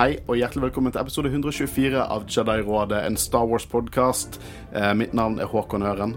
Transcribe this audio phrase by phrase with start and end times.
[0.00, 4.38] Hei og hjertelig velkommen til episode 124 av Jedi-rådet, en Star Wars-podkast.
[4.72, 6.14] Eh, mitt navn er Håkon Øren.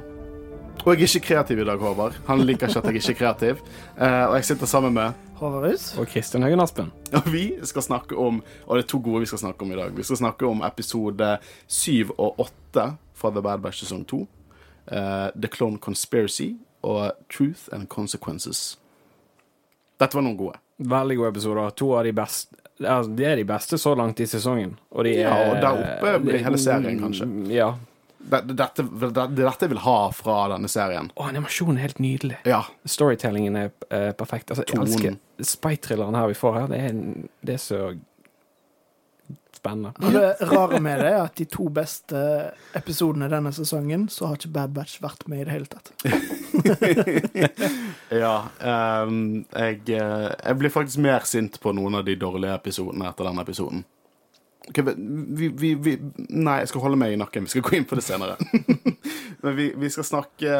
[0.86, 2.16] Og jeg er ikke kreativ i dag, Håvard.
[2.30, 3.60] Han liker ikke at jeg er ikke er kreativ.
[3.98, 5.98] Eh, og jeg sitter sammen med Håvard Rus.
[6.00, 6.94] Og Kristin Høgen Aspen.
[7.20, 9.76] Og vi skal snakke om Og det er to gode vi skal snakke om i
[9.76, 9.92] dag.
[9.98, 11.38] Vi skal snakke om episode
[11.68, 14.28] 7 og 8 fra The Bad Batch sesong 2.
[14.88, 18.80] eh, The Clone Conspiracy og Truth and Consequences.
[20.00, 20.56] Dette var noen gode.
[20.78, 21.70] Veldig gode episoder.
[21.70, 24.78] To av de beste ja, De er de beste så langt i sesongen.
[24.92, 27.28] Og de er Ja, og der oppe blir hele serien, kanskje.
[27.54, 27.74] Ja.
[28.24, 31.10] Det, det, dette, det, det dette jeg vil ha fra denne serien.
[31.20, 32.38] Og animasjonen er helt nydelig.
[32.48, 32.62] Ja.
[32.88, 34.54] Storytellingen er eh, perfekt.
[34.54, 36.70] Altså, jeg elsker spy-thrilleren her vi får her.
[36.72, 37.02] Det er,
[37.44, 37.82] det er så
[39.64, 39.94] spennende.
[40.04, 42.20] Og det rare med det er at de to beste
[42.76, 45.94] episodene denne sesongen, så har ikke Bad Batch vært med i det hele tatt.
[48.24, 53.10] ja Um, jeg, eh, jeg blir faktisk mer sint på noen av de dårlige episodene
[53.10, 53.84] etter denne episoden.
[54.70, 55.96] Okay, vi, vi, vi,
[56.30, 57.48] nei, jeg skal holde meg i nakken.
[57.48, 58.38] Vi skal gå inn på det senere.
[59.44, 60.60] Men vi, vi skal snakke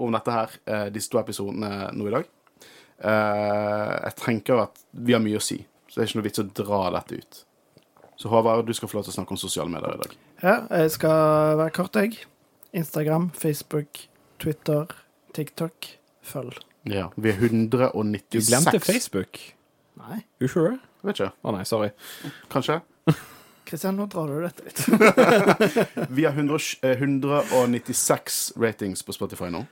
[0.00, 2.30] om dette her, eh, disse to episodene nå i dag.
[2.96, 6.44] Eh, jeg tenker at vi har mye å si, så det er ikke noe vits
[6.44, 7.42] å dra dette ut.
[8.16, 10.14] Så Håvard, du skal få lov til å snakke om sosiale medier i dag.
[10.42, 12.22] Ja, jeg skal være kort, jeg.
[12.76, 14.06] Instagram, Facebook,
[14.40, 14.86] Twitter,
[15.36, 15.90] TikTok.
[16.26, 16.56] Følg.
[16.90, 19.38] Ja, Vi er 196 Du glemte Facebook.
[20.00, 20.20] Nei.
[20.40, 20.78] You sure?
[21.06, 21.32] Vet ikke.
[21.44, 21.90] Å nei, sorry.
[22.52, 22.80] Kanskje?
[23.66, 24.80] Kristian, nå drar du dette litt.
[26.16, 29.64] Vi har 100, eh, 196 ratings på Spotify nå.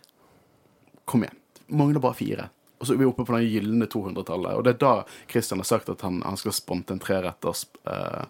[1.07, 1.39] Kom igjen.
[1.75, 2.49] Mangler bare fire.
[2.85, 4.55] Og så er vi oppe på den gylne 200-tallet.
[4.61, 4.93] Og det er da
[5.33, 8.25] Christian har sagt at han, han skal sponte en treretters eh,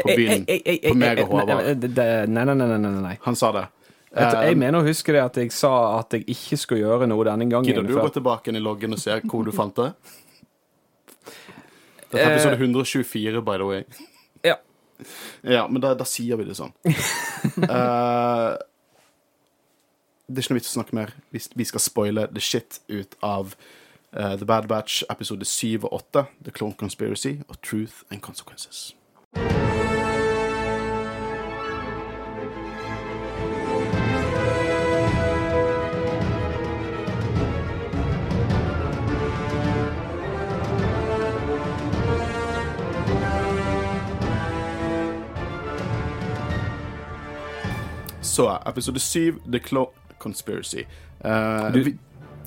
[0.00, 0.46] på byen.
[0.48, 1.84] På meg og Håvard.
[1.92, 3.16] Nei, nei, nei, nei, nei, nei.
[3.28, 3.66] Han sa det.
[4.16, 7.26] Eh, Jeg mener å huske det at jeg sa at jeg ikke skulle gjøre noe
[7.28, 7.68] denne gangen.
[7.68, 9.90] Gidder du å gå tilbake i loggen og se hvor du fant det?
[12.08, 12.34] Dette er Eh.
[12.38, 13.82] episode 124, by the way.
[14.42, 14.54] Ja.
[15.44, 16.72] Ja, men da, da sier vi det sånn.
[16.88, 18.56] uh,
[20.28, 21.12] det er ikke noe vits å snakke mer.
[21.34, 23.52] Vi, vi skal spoile the shit ut av
[24.16, 28.94] eh, The Bad Batch episode 7 og 8, The Clone Conspiracy og Truth and Consequences.
[48.22, 50.82] Så, episode 7, The Clone Conspiracy.
[51.24, 51.30] Uh,
[51.74, 51.98] Du- vi,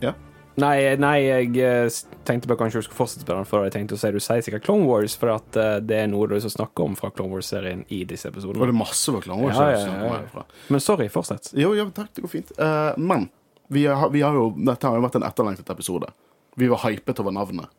[0.02, 0.12] ja?
[0.60, 3.96] Nei, nei, jeg eh, tenkte bare kanskje du skulle fortsette på den, for jeg tenkte
[3.96, 6.52] å si du sier sikkert Clone Wars, for at eh, det er noe du å
[6.52, 9.62] snakke om fra Clone Wars-serien i disse Og det er masse på Clone Wars.
[9.62, 10.44] Ja, ja, ja.
[10.68, 11.54] Men sorry, fortsett.
[11.56, 12.52] Jo, jo, takk, det går fint.
[12.60, 13.30] Uh, men
[13.72, 16.12] vi har, vi har jo, dette har jo vært en etterlengtet episode.
[16.60, 17.72] Vi var hypet over navnet.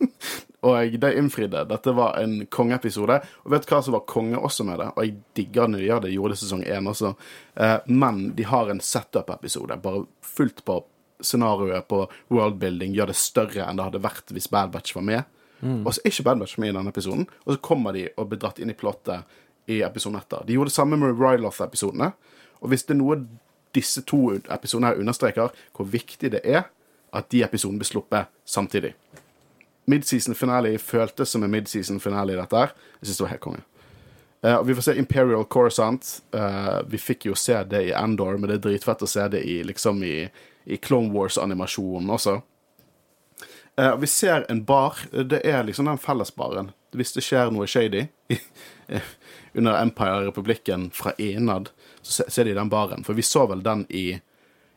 [0.66, 1.66] og det innfridde.
[1.68, 3.20] Dette var en kongeepisode.
[3.44, 4.88] Og vet du hva som var konge også med det?
[4.94, 6.16] Og jeg digger når de gjør det.
[6.16, 7.12] Gjorde det sesong én også.
[7.60, 9.76] Uh, men de har en setup-episode.
[9.84, 10.80] Bare fullt på
[11.20, 12.94] scenarioet på worldbuilding.
[12.96, 15.32] Gjør det større enn det hadde vært hvis Bad Batch var med.
[15.64, 17.26] Og så er ikke Bad Batch med i denne episoden.
[17.44, 19.24] Og så kommer de og blir dratt inn i plottet
[19.72, 20.44] i episoden etter.
[20.46, 22.12] De gjorde det samme med Ryloth-episodene.
[22.60, 23.18] Og hvis det er noe
[23.76, 26.68] disse to episodene her understreker, hvor viktig det er
[27.16, 28.94] at de episodene blir sluppet samtidig.
[29.86, 32.72] Midseason finale føltes som en midseason finale i dette her.
[33.00, 33.64] Jeg synes det var helt konge.
[34.44, 36.08] Uh, vi får se Imperial Corsant.
[36.34, 39.44] Uh, vi fikk jo se det i Endor, men det er dritfett å se det
[39.46, 40.26] i, liksom i,
[40.66, 42.40] i Clone Wars-animasjonen også.
[43.78, 44.98] Eh, vi ser en bar.
[45.10, 46.72] Det er liksom den fellesbaren.
[46.96, 48.06] Hvis det skjer noe shady
[49.58, 51.70] under Empire-republikken fra innad,
[52.02, 53.04] så ser de den baren.
[53.04, 54.20] For vi så vel den i,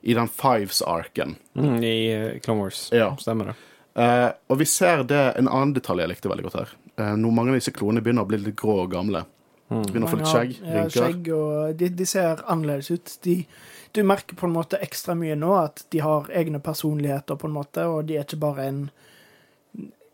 [0.01, 1.37] i den Fives-arken.
[1.55, 2.89] Mm, I eh, Clone Wars.
[2.93, 3.13] Ja.
[3.19, 3.57] Stemmer det.
[3.99, 6.77] Eh, og vi ser det en annen detalj jeg likte veldig godt her.
[6.99, 9.23] Uh, når mange av disse klonene begynner å bli litt grå og gamle.
[9.69, 10.55] Begynner å få litt skjegg.
[10.65, 13.13] Ja, skjegg og de, de ser annerledes ut.
[13.25, 13.35] De,
[13.93, 17.55] du merker på en måte ekstra mye nå at de har egne personligheter, på en
[17.55, 18.81] måte, og de er ikke bare en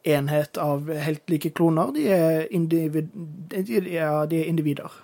[0.06, 1.96] enhet av helt like kloner.
[1.96, 5.02] De er, individ, de, ja, de er individer.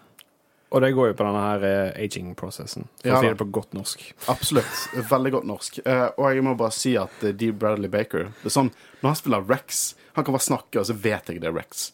[0.71, 3.49] Og det går jo på denne her eh, aging-prosessen, for Ja å si det på
[3.51, 4.05] godt norsk.
[4.31, 4.83] Absolutt.
[5.09, 5.81] Veldig godt norsk.
[5.83, 8.71] Eh, og jeg må bare si at uh, Dee Bradley Baker det er sånn,
[9.01, 9.81] Når han spiller Rex,
[10.15, 11.89] han kan bare snakke, og så vet jeg det er Rex.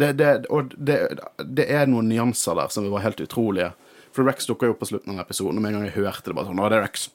[0.00, 0.98] Det, det, og det,
[1.44, 3.72] det er noen nyanser der som var helt utrolige.
[4.12, 6.30] For Rex dukka jo opp på slutten av episoden, og med en gang jeg hørte
[6.30, 7.08] det, bare sånn Å, det er Rex.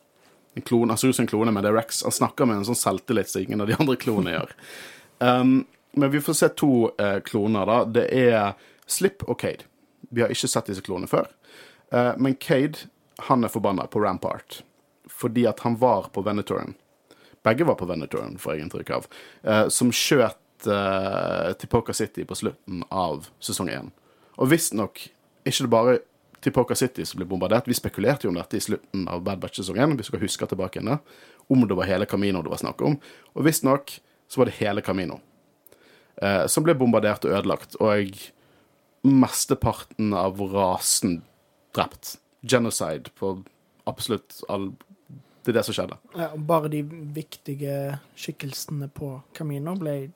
[0.57, 2.01] En klone, Han ser ut som en klone, men det er Rex.
[2.05, 4.53] Han snakker med en sånn selvtillit som ingen av de andre klonene gjør.
[5.21, 5.59] Um,
[5.97, 6.71] men vi får se to
[7.01, 7.77] eh, kloner, da.
[7.89, 8.57] Det er
[8.89, 9.65] Slip og Cade.
[10.13, 11.29] Vi har ikke sett disse klonene før.
[11.93, 12.89] Uh, men Cade,
[13.29, 14.61] han er forbanna på Rampart.
[15.09, 16.75] Fordi at han var på Venetoren.
[17.45, 19.07] Begge var på Venetoren, får jeg inntrykk av.
[19.41, 23.91] Uh, som skjøt uh, Tipoca City på slutten av sesong én.
[24.41, 25.03] Og visstnok
[25.47, 25.97] ikke det bare
[26.41, 27.67] Tipoca City som ble bombardert.
[27.69, 30.79] Vi spekulerte jo om dette i slutten av Bad Batch-sesong én, hvis dere husker tilbake
[30.79, 30.99] igjen,
[31.47, 32.97] om det var hele Camino det var snakk om.
[33.35, 35.21] Og visstnok så var det hele Camino
[36.23, 37.77] uh, som ble bombardert og ødelagt.
[37.83, 38.13] Og
[39.07, 41.21] mesteparten av rasen
[41.75, 42.17] drept.
[42.41, 43.41] Genocide på
[43.87, 44.73] absolutt all
[45.47, 45.95] Det er det som skjedde.
[46.19, 46.81] Ja, bare de
[47.15, 50.09] viktige skikkelsene på Camino ble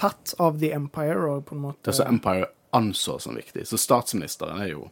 [0.00, 3.66] tatt av The Empire og på en måte Det som Empire anså som viktig.
[3.68, 4.88] Så statsministeren er jo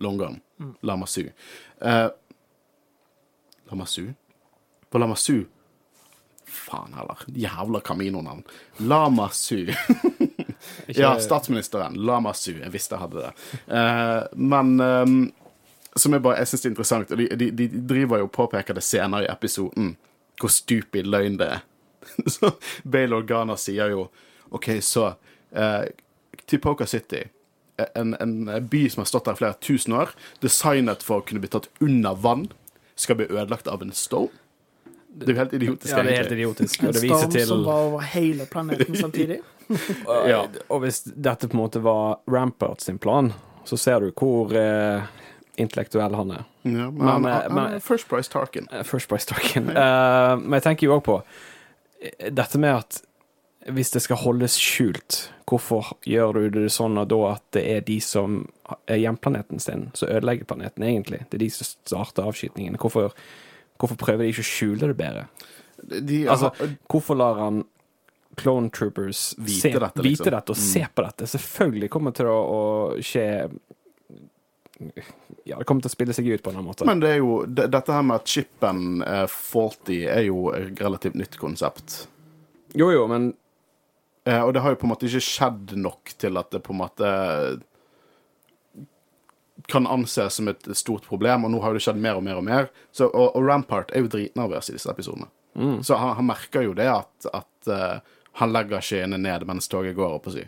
[0.00, 0.40] Longan.
[0.60, 0.74] Mm.
[0.80, 1.28] Lama Su.
[1.80, 2.06] Eh,
[3.70, 4.12] Lama Su?
[4.90, 5.44] Var Lama Su
[6.44, 7.18] Faen heller.
[7.26, 8.42] Jævla Camino-navn.
[8.76, 9.66] Lama Su.
[10.86, 11.94] ja, statsministeren.
[11.94, 12.52] Lama Su.
[12.52, 13.32] Jeg visste jeg hadde det.
[13.66, 15.06] Eh, men eh,
[15.96, 18.32] som jeg bare, jeg synes det er interessant, og de, de, de driver jo og
[18.34, 19.94] påpeker det senere i episoden,
[20.40, 21.62] hvor stupid løgn det er.
[22.34, 22.50] så
[22.82, 24.08] Bale Organa sier jo
[24.50, 25.12] OK, så
[25.52, 25.84] eh,
[26.50, 27.24] Tipoca City,
[27.94, 30.12] en, en by som har stått der i flere tusen år,
[30.42, 32.48] designet for å kunne bli tatt under vann,
[33.00, 34.32] skal bli ødelagt av en storm.
[35.10, 35.90] Det er jo helt idiotisk.
[35.90, 36.82] Ja, det er helt idiotisk.
[36.82, 39.40] En Og det viser storm til som var over hele planeten samtidig.
[40.26, 40.40] Ja.
[40.66, 43.28] Og hvis dette på en måte var Rampart sin plan,
[43.64, 45.04] så ser du hvor eh,
[45.62, 46.48] intellektuell han er.
[46.66, 48.66] Ja, men, Men, han, eh, han, men- First Price Tarkin.
[48.72, 49.68] Eh, First Price Tarkin.
[49.70, 51.20] Uh, men jeg tenker jo òg på
[52.02, 52.98] eh, dette med at
[53.68, 55.18] hvis det skal holdes skjult,
[55.50, 58.44] hvorfor gjør du det sånn da at det er de som
[58.88, 61.24] er hjemplaneten sin, som ødelegger planeten, egentlig?
[61.28, 62.78] Det er de som starter avskytingen.
[62.80, 63.12] Hvorfor,
[63.76, 65.26] hvorfor prøver de ikke å skjule det bedre?
[65.80, 66.52] De, Altså,
[66.88, 67.62] hvorfor lar han
[68.36, 70.24] Clone Troopers Vite se, dette, liksom.
[70.24, 71.28] vite dette og se på dette?
[71.34, 73.26] Selvfølgelig kommer det til å, å skje
[75.44, 76.86] Ja, det kommer til å spille seg ut på en eller annen måte.
[76.88, 80.80] men det er jo, det, dette her med at chipen er faulty, er jo et
[80.80, 82.06] relativt nytt konsept.
[82.72, 83.32] jo, jo, men
[84.38, 86.80] og det har jo på en måte ikke skjedd nok til at det på en
[86.82, 87.10] måte
[89.68, 92.46] kan anses som et stort problem, og nå har det skjedd mer og mer og
[92.46, 92.70] mer.
[92.92, 95.28] Så, og, og Rampart er jo dritnervøs i disse episodene.
[95.84, 99.96] Så han, han merker jo det at, at uh, han legger skiene ned mens toget
[99.98, 100.46] går, opp å si.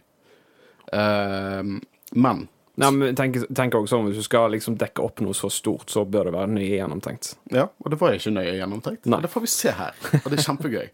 [0.93, 1.79] Uh,
[2.13, 2.47] men
[2.81, 5.91] Nei, men tenk, tenk også om Hvis du skal liksom dekke opp noe så stort,
[5.93, 7.35] så bør det være nøye gjennomtenkt.
[7.53, 9.05] Ja, og det var ikke nøye gjennomtenkt.
[9.13, 9.19] Nei.
[9.21, 10.87] Det får vi se her, og det er kjempegøy.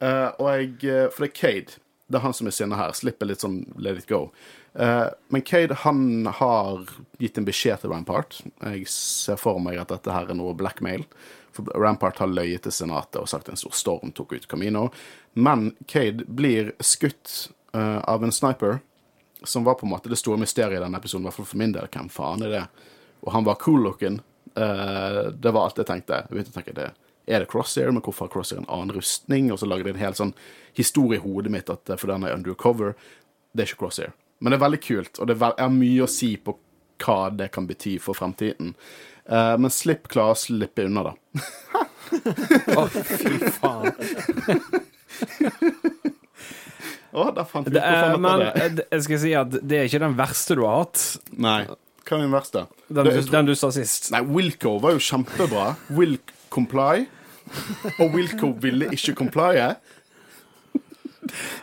[0.00, 2.94] Uh, og jeg, eh, for det er Cade, det er han som er sinna her,
[2.96, 4.30] slipper litt sånn let it go.
[4.72, 6.88] Uh, men Cade, han har
[7.20, 8.40] gitt en beskjed til Rampart.
[8.64, 11.04] Jeg ser for meg at dette her er noe blackmail.
[11.52, 14.86] For Rampart har løyet til senatet og sagt en stor storm tok ut Camino.
[15.36, 18.80] Men Cade blir skutt uh, av en sniper,
[19.44, 21.60] som var på en måte det store mysteriet i denne episoden, i hvert fall for
[21.60, 21.90] min del.
[21.92, 22.64] Hvem faen er det?
[23.26, 24.22] Og han var cool looking.
[24.56, 26.22] Uh, det var alt jeg tenkte.
[26.24, 26.88] Jeg begynte å tenke det.
[27.28, 29.50] Er det Crosshair, men hvorfor har Crosshair en annen rustning?
[29.52, 30.32] Og så lager de en hel sånn
[30.78, 32.94] historie i hodet mitt at eh, for den er undercover.
[33.52, 34.14] Det er ikke Crosshair.
[34.40, 36.56] Men det er veldig kult, og det er, er mye å si på
[37.02, 38.74] hva det kan bety for fremtiden.
[39.28, 41.12] Uh, men Slipp klarer å slippe unna, da.
[42.78, 43.92] Å, fy faen.
[47.18, 48.86] Å, der fant vi ut hvorfor er, men måtte det.
[48.86, 51.04] eh, jeg skal si at det er ikke den verste du har hatt.
[51.34, 51.60] Nei.
[52.08, 52.64] Hva er den verste?
[52.88, 54.10] Den, du, den du sa sist.
[54.14, 55.70] Nei, Wilco var jo kjempebra.
[55.92, 56.16] Will
[56.54, 57.06] comply.
[58.00, 59.70] Og Wilco ville ikke complye.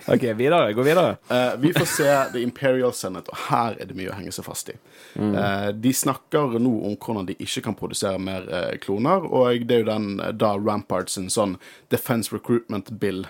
[0.08, 0.74] OK, videre.
[0.78, 1.16] Gå videre.
[1.32, 4.46] Uh, vi får se The Imperial Senate, og her er det mye å henge seg
[4.46, 4.76] fast i.
[5.16, 9.80] Eh, de snakker nå om hvordan de ikke kan produsere mer uh, kloner, og det
[9.80, 11.56] er jo den eh, da Rampart sin sånn
[11.94, 13.24] Defense Recruitment Bill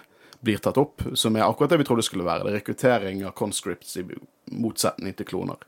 [0.45, 2.45] blir tatt opp, som er akkurat det vi trodde det skulle være.
[2.45, 4.05] Det er rekruttering av conscripts i
[4.53, 5.62] motsetning til kloner.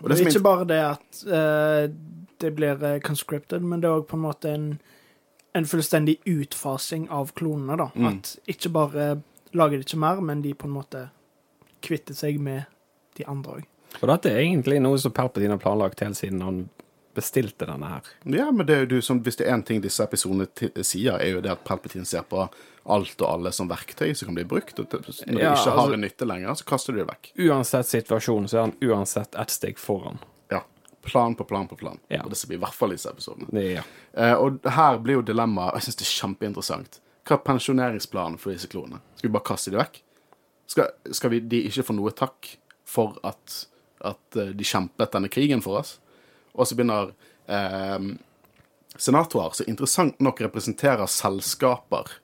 [0.00, 1.84] Og Det det er ikke bare det at eh,
[2.42, 4.66] det blir eh, conscripted, men det er òg på en måte en,
[5.54, 7.90] en fullstendig utfasing av klonene, da.
[7.94, 8.06] Mm.
[8.10, 9.08] At ikke bare
[9.54, 11.04] lager de ikke mer, men de på en måte
[11.84, 12.64] kvitter seg med
[13.18, 13.68] de andre òg.
[14.00, 16.64] Og dette er egentlig noe som Palpatine har planlagt helt siden han
[17.14, 18.08] bestilte denne her.
[18.26, 20.48] Ja, men det er jo du som, hvis det er én ting disse episodene
[20.82, 22.48] sier, er jo det at Palpatine ser på
[22.90, 24.80] alt og alle som verktøy som kan bli brukt.
[24.82, 27.06] Og når når de Ja, ikke har altså- en nytte lenger, så kaster du det
[27.06, 27.30] vekk.
[27.38, 30.18] Uansett situasjon, så er han uansett ett steg foran.
[31.04, 31.98] Plan på plan på plan.
[32.08, 32.22] Ja.
[32.24, 33.48] Og det blir i hvert fall disse episodene.
[33.60, 33.84] Ja.
[34.12, 37.00] Eh, og her blir jo dilemmaet og Jeg syns det er kjempeinteressant.
[37.24, 39.00] Hva er pensjoneringsplanen for disse klonene?
[39.18, 40.00] Skal vi bare kaste de vekk?
[40.70, 42.54] Skal, skal vi, de ikke få noe takk
[42.88, 43.58] for at,
[44.04, 45.98] at eh, de kjempet denne krigen for oss?
[46.54, 47.12] Og så begynner
[47.50, 48.10] eh,
[48.96, 52.18] senatorer, som interessant nok representerer selskaper,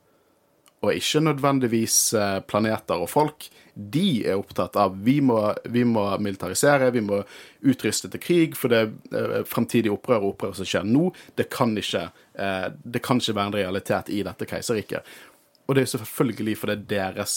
[0.81, 5.39] og ikke nødvendigvis eh, planeter og folk, de er opptatt av vi må,
[5.73, 7.21] vi må militarisere, vi må
[7.69, 8.83] utruste til krig, for det
[9.13, 13.37] eh, fremtidige opprør og opprør som skjer nå, det kan ikke, eh, det kan ikke
[13.37, 15.17] være en realitet i dette keiserriket.
[15.69, 17.35] Og det er selvfølgelig fordi deres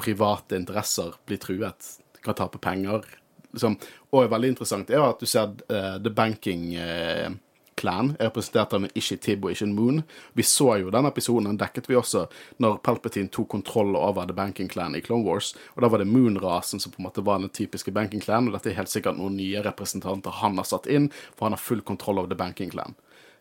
[0.00, 1.90] private interesser blir truet.
[2.16, 3.04] De kan tape penger.
[3.52, 3.76] Liksom.
[4.12, 7.28] Og er veldig interessant er at du ser uh, The Banking eh,
[7.76, 10.02] Clan er representert av en ikke Tib og ikke en Moon.
[10.32, 12.26] Vi så jo den episoden, den dekket vi også,
[12.62, 15.52] når Palpatine tok kontroll over The Banking Clan i Clone Wars.
[15.74, 18.56] Og da var det Moon-rasen som på en måte var den typiske Banking Clan, og
[18.56, 21.84] dette er helt sikkert noen nye representanter han har satt inn, for han har full
[21.84, 22.96] kontroll over The Banking Clan.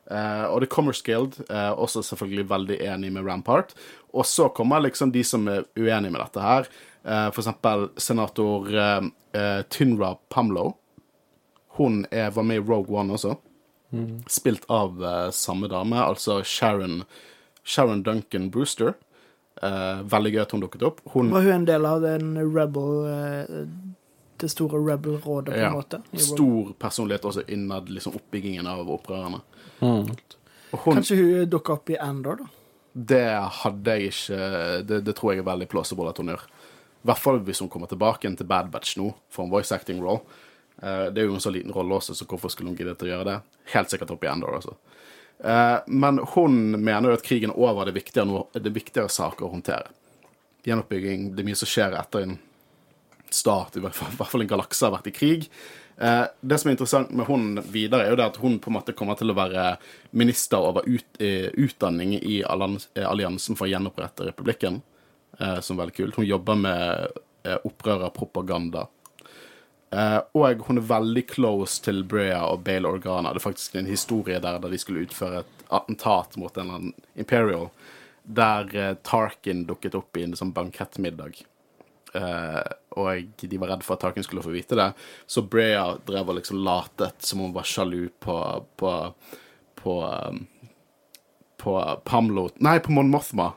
[0.05, 3.73] Uh, og The Commerce Guild er også selvfølgelig veldig enig med Rampart.
[4.13, 6.69] Og så kommer liksom de som er uenige med dette her.
[7.05, 10.75] Uh, for eksempel senator eh, Tynra Pamlo.
[11.77, 13.35] Hun er, var med i Rogue One også.
[14.27, 17.03] Spilt av uh, samme dame, altså Sharon,
[17.63, 18.95] Sharon Duncan Brewster.
[19.63, 21.01] Uh, veldig gøy at hun dukket opp.
[21.13, 23.61] Hun Var hun en del av den Rebel eh,
[24.35, 26.01] Det store Rebel-rådet, på en ja, måte?
[26.19, 29.39] stor personlighet også innad liksom, oppbyggingen av opprørerne.
[29.79, 30.11] Mm.
[30.71, 32.49] hun, Kanskje hun dukker opp i Andor, da?
[32.95, 33.23] Det
[33.61, 34.41] hadde jeg ikke
[34.87, 36.43] det, det tror jeg er veldig plausible at hun gjør.
[37.05, 40.03] I hvert fall hvis hun kommer tilbake til Bad Batch nå, for en voice acting
[40.03, 40.23] role.
[40.81, 43.09] Eh, det er jo en så liten rolle også, så hvorfor skulle hun gidde til
[43.09, 43.37] å gjøre det?
[43.73, 44.77] Helt sikkert opp i Endor, altså.
[45.91, 49.11] Men hun mener jo at krigen er over, det er viktigere, noe, det er viktigere
[49.11, 49.89] saker å håndtere.
[50.63, 52.37] Gjenoppbygging, det er mye som skjer etter en
[53.27, 55.49] stat, i hvert fall, en galakse har vært i krig.
[55.99, 58.77] Eh, det som er interessant med hun videre, er jo det at hun på en
[58.77, 59.67] måte kommer til å være
[60.15, 64.79] minister over ut, utdanning i alliansen for å gjenopprette republikken,
[65.35, 66.15] som er veldig kult.
[66.15, 67.21] Hun jobber med
[67.67, 68.87] opprørerpropaganda.
[69.89, 73.33] Eh, og hun er veldig close til Brea og Bale Organa.
[73.33, 76.79] Det er faktisk en historie der, der de skulle utføre et attentat mot en eller
[76.79, 77.69] annen Imperial,
[78.23, 81.43] der eh, Tarkin dukket opp i en sånn bankettmiddag.
[82.15, 82.63] Uh,
[82.95, 84.85] og de var redd for at Tarkin skulle få vite det.
[85.27, 88.37] Så Brea drev og liksom latet som hun var sjalu på
[88.79, 88.91] på,
[89.81, 90.39] på, um,
[91.59, 91.73] på
[92.07, 93.49] Pamlo Nei, på Mon Mothma.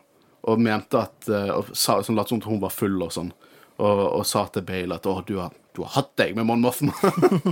[0.50, 3.30] Og mente at og sa, sånn, Lot som hun var full og sånn.
[3.78, 6.62] Og, og sa til Bale at 'Å, du har, du har hatt deg med Mon
[6.62, 6.94] Mothma'.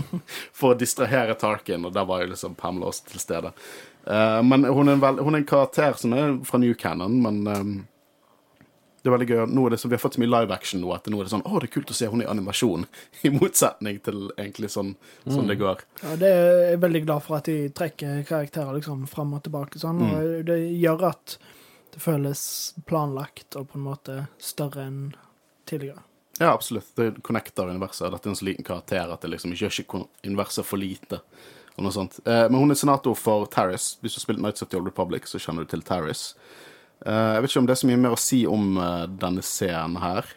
[0.58, 3.52] For å distrahere Tarkin, og der var jo liksom Pamela også til stede.
[4.06, 7.16] Uh, men hun er, en vel, hun er en karakter som er fra New Cannon,
[7.22, 7.72] men um,
[9.02, 9.40] det er veldig gøy.
[9.54, 11.28] Nå er det så, Vi har fått så mye live action nå at nå er
[11.28, 12.86] det sånn Å, det er kult å se hun i animasjon.
[13.26, 15.84] I motsetning til egentlig sånn, sånn det går.
[16.02, 19.78] Ja, det er jeg veldig glad for at de trekker karakterer liksom fram og tilbake
[19.82, 20.10] sånn, Mm.
[20.16, 21.36] og det gjør at
[21.94, 22.42] det føles
[22.90, 24.98] planlagt og på en måte større enn
[25.70, 26.02] tidligere.
[26.38, 26.88] Ja, absolutt.
[26.96, 28.10] Det connecter universet.
[28.12, 31.20] Dette er en så liten karakter at det liksom ikke gjør universet for lite.
[31.76, 32.18] Og noe sånt.
[32.24, 33.94] Eh, men hun er senator for Taris.
[34.00, 36.30] Hvis du har spilt Nights of the Old Republic, så kjenner du til Taris.
[37.04, 39.44] Eh, jeg vet ikke om det er så mye mer å si om eh, denne
[39.44, 40.28] scenen her.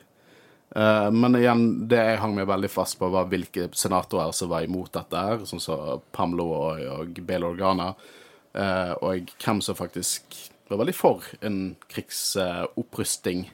[0.76, 4.68] Eh, men igjen, det jeg hang meg veldig fast på, var hvilke senatorer som var
[4.68, 7.94] imot dette her, sånn som Pamlo og, og Bale Organa,
[8.54, 10.38] eh, og hvem som faktisk
[10.70, 13.48] var veldig for en krigsopprusting.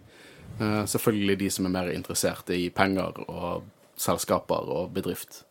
[0.60, 3.66] Eh, selvfølgelig de som er mer interessert i penger og
[4.00, 5.44] selskaper og bedrift.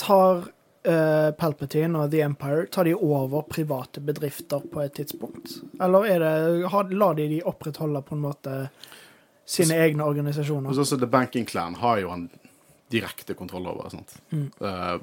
[0.00, 0.48] Tar
[0.88, 5.58] uh, Palpatine og The Empire tar de over private bedrifter på et tidspunkt?
[5.80, 8.56] Eller er det, har, lar de de opprettholde på en måte
[9.44, 10.72] sine egne organisasjoner?
[10.74, 12.28] Så, så The Banking Clan har jo en
[12.92, 13.90] direkte kontroll over.
[13.92, 14.16] Sant?
[14.60, 14.96] Uh,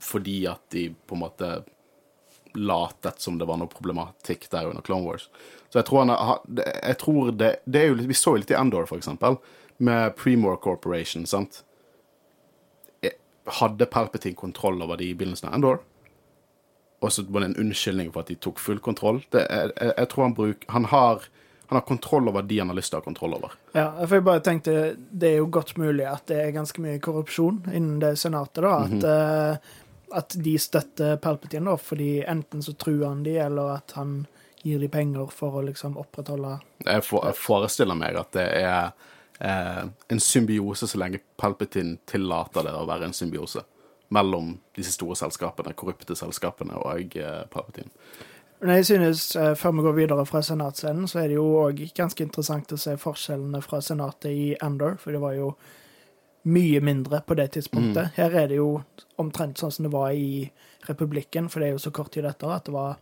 [0.00, 1.52] fordi at de på en måte
[2.54, 5.28] latet som det var noe problematikk der under Clone Wars.
[5.70, 8.88] Så jeg tror han jeg tror det, det jo Vi så jo litt i Endor,
[8.90, 9.38] for eksempel,
[9.78, 11.26] med Premore Corporation.
[11.26, 11.62] sant?
[13.60, 15.80] Hadde Palpatine kontroll over de i begynnelsen av Endor?
[17.00, 19.22] Og så var det en unnskyldning for at de tok full kontroll.
[19.32, 21.24] Det, jeg, jeg, tror han, bruk, han, har,
[21.70, 23.54] han har kontroll over de han har lyst til å ha kontroll over.
[23.72, 27.00] Ja, for jeg bare tenkte det er jo godt mulig at det er ganske mye
[27.00, 28.74] korrupsjon innen det senatet, da.
[28.84, 29.78] At, eh,
[30.16, 34.24] at de støtter Palpatine, da, fordi enten så truer han de, eller at han
[34.62, 38.90] gir de penger for å liksom opprettholde Jeg, for, jeg forestiller meg at det er
[39.40, 43.64] eh, en symbiose så lenge Palpatine tillater det å være en symbiose
[44.10, 47.92] mellom disse store selskapene, korrupte selskapene og eh, Palpatine.
[48.60, 51.80] Men jeg synes, eh, før vi går videre fra senatscenen, så er det jo òg
[51.96, 55.54] ganske interessant å se forskjellene fra senatet i Ender, for det var jo
[56.42, 58.14] mye mindre på det tidspunktet.
[58.16, 58.82] Her er det jo
[59.20, 60.50] omtrent sånn som det var i
[60.88, 62.96] Republikken, for det er jo så kort tid etter at det var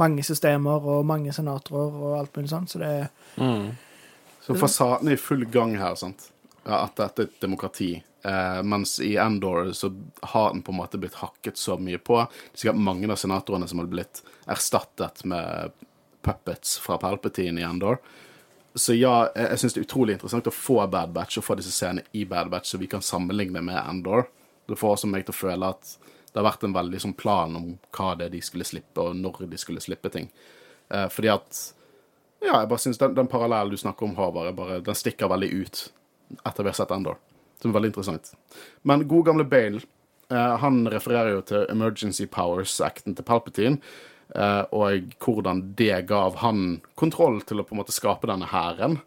[0.00, 3.08] mange systemer og mange senatorer og alt mulig sånt, så det er
[4.40, 6.30] Så fasaden er i full gang her, sant?
[6.64, 7.90] Ja, at dette er et demokrati.
[8.22, 9.90] Eh, mens i Endor så
[10.32, 12.18] har den på en måte blitt hakket så mye på.
[12.20, 15.76] Det er sikkert mange av senatorene som har blitt erstattet med
[16.24, 18.00] puppets fra Palpatine i Endor.
[18.74, 21.56] Så ja, jeg, jeg syns det er utrolig interessant å få Bad Batch og få
[21.58, 24.28] disse scenene i Bad Batch, så vi kan sammenligne med Endor.
[24.70, 25.96] Det får også meg til å føle at
[26.30, 29.16] det har vært en veldig sånn plan om hva det er de skulle slippe, og
[29.18, 30.30] når de skulle slippe ting.
[30.90, 31.60] Eh, fordi at
[32.40, 35.50] Ja, jeg bare synes den, den parallellen du snakker om, Håvard, bare, den stikker veldig
[35.60, 35.80] ut
[36.46, 37.18] etter vi har sett Endor.
[37.60, 38.30] Som er veldig interessant.
[38.88, 39.82] Men god gamle Bale,
[40.30, 43.82] eh, han refererer jo til Emergency Powers-acten til Palpatine,
[44.36, 49.00] og hvordan det gav han kontroll til å på en måte skape denne hæren.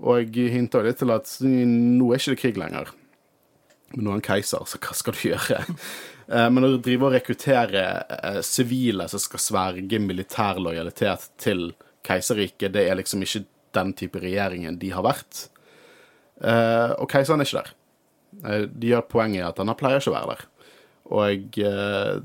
[0.00, 2.88] Og jeg hinta litt til at nå er ikke det krig lenger.
[3.94, 5.62] Men nå er han keiser, så hva skal du gjøre?
[6.24, 11.66] Eh, Men å drive og rekruttere eh, sivile som skal sverge militær lojalitet til
[12.00, 13.42] keiserriket, det er liksom ikke
[13.76, 15.42] den type regjeringen de har vært.
[16.40, 17.74] Eh, Og keiseren er ikke der.
[18.40, 20.46] Eh, De gjør poenget i at han pleier ikke å være der.
[21.20, 22.24] Og eh,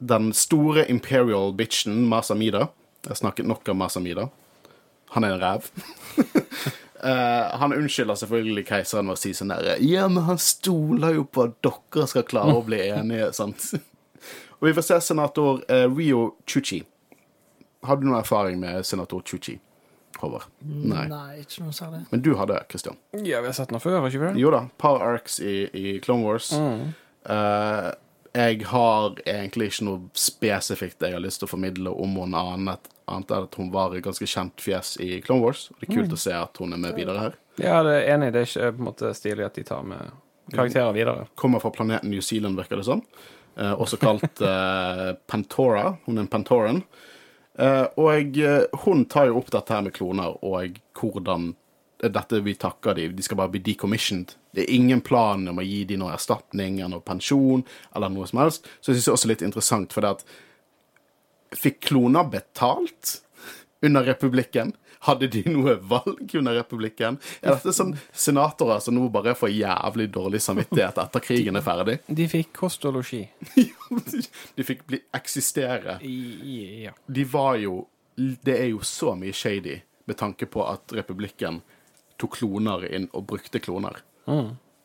[0.00, 2.68] den store imperial bitchen Masamida
[3.06, 4.28] Jeg snakket nok om Masamida.
[5.10, 5.68] Han er en ræv.
[7.00, 11.24] Uh, han unnskylder selvfølgelig keiseren med å si sånn der Ja, men han stoler jo
[11.24, 13.70] på at dere skal klare å bli enige, sant?
[14.60, 16.82] Og vi får se senator uh, Rio Chuchi.
[17.88, 19.56] Har du noen erfaring med senator Chuchi,
[20.20, 20.44] Håvard?
[20.60, 21.06] Nei.
[21.08, 22.02] Nei, ikke noe særlig.
[22.12, 23.00] Men du hadde, Christian.
[23.16, 24.44] Ja, vi har sett den før, har ikke vi det?
[24.44, 24.66] Jo da.
[24.80, 26.52] Par arcs i, i Clone Wars.
[26.52, 27.88] Eh,
[28.32, 32.90] jeg har egentlig ikke noe spesifikt jeg har lyst til å formidle om henne annet,
[33.10, 35.66] annet enn at hun var et ganske kjent fjes i Clone Wars.
[35.72, 37.38] Og det er kult å se at hun er med videre her.
[37.58, 38.30] Ja, det er enig.
[38.34, 40.12] Det er ikke på en måte stilig at de tar med
[40.54, 41.26] karakterer videre.
[41.34, 43.02] Kommer fra planeten New Zealand, virker det som.
[43.58, 45.96] Eh, også kalt eh, Pantora.
[46.06, 46.84] Hun er en Pantoran.
[47.58, 51.50] Eh, og eh, hun tar jo opp dette her med kloner, og hvordan
[52.08, 54.32] dette vi takker dem, de skal bare bli decommissioned.
[54.56, 57.64] Det er ingen plan om å gi dem noe erstatning eller noe pensjon
[57.94, 58.70] eller noe som helst.
[58.80, 60.24] Så jeg synes det er også litt interessant, for det at
[61.50, 63.16] Fikk kloner betalt
[63.82, 64.72] under republikken?
[65.00, 67.16] Hadde de noe valg under republikken?
[67.40, 71.96] Er dette sånn senatorer som nå bare får jævlig dårlig samvittighet etter krigen er ferdig?
[72.06, 73.22] De fikk kost og losji.
[74.56, 75.96] De fikk bli eksistere.
[76.04, 77.86] De var jo
[78.20, 81.62] Det er jo så mye shady med tanke på at republikken
[82.20, 84.02] tok kloner inn og brukte kloner.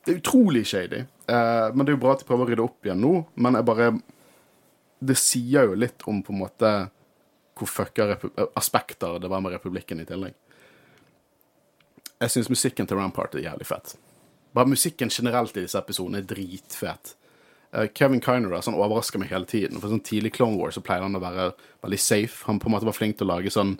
[0.06, 1.06] Det er utrolig shady.
[1.28, 3.58] Eh, men det er jo bra at de prøver å rydde opp igjen nå, men
[3.58, 3.96] jeg bare
[5.06, 6.70] Det sier jo litt om på en måte
[7.56, 8.16] hvor fucka
[8.58, 10.34] aspekter det var med republikken i tillegg.
[12.20, 13.94] Jeg syns musikken til Rampart er jævlig fett.
[14.56, 17.14] Bare musikken generelt i disse episodene er dritfet.
[17.76, 19.80] Eh, Kevin Kiner sånn overrasker meg hele tiden.
[19.82, 21.52] For sånn tidlig Clone Wars så pleier han å være
[21.84, 22.44] veldig safe.
[22.48, 23.76] Han på en måte var flink til å lage sånn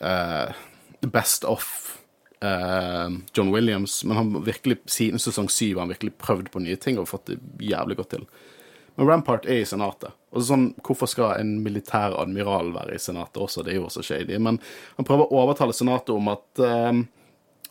[0.00, 0.62] eh,
[1.04, 2.01] best of eh,
[2.42, 6.98] John Williams, men han virkelig, siden sesong syv har han virkelig prøvd på nye ting
[6.98, 8.26] og fått det jævlig godt til.
[8.94, 10.12] Men Rampart er i Senatet.
[10.32, 13.64] Og så sånn, Hvorfor skal en militær admiral være i Senatet også?
[13.64, 14.36] Det er jo også shady.
[14.42, 14.60] Men
[14.98, 16.92] han prøver å overtale Senatet om at, uh,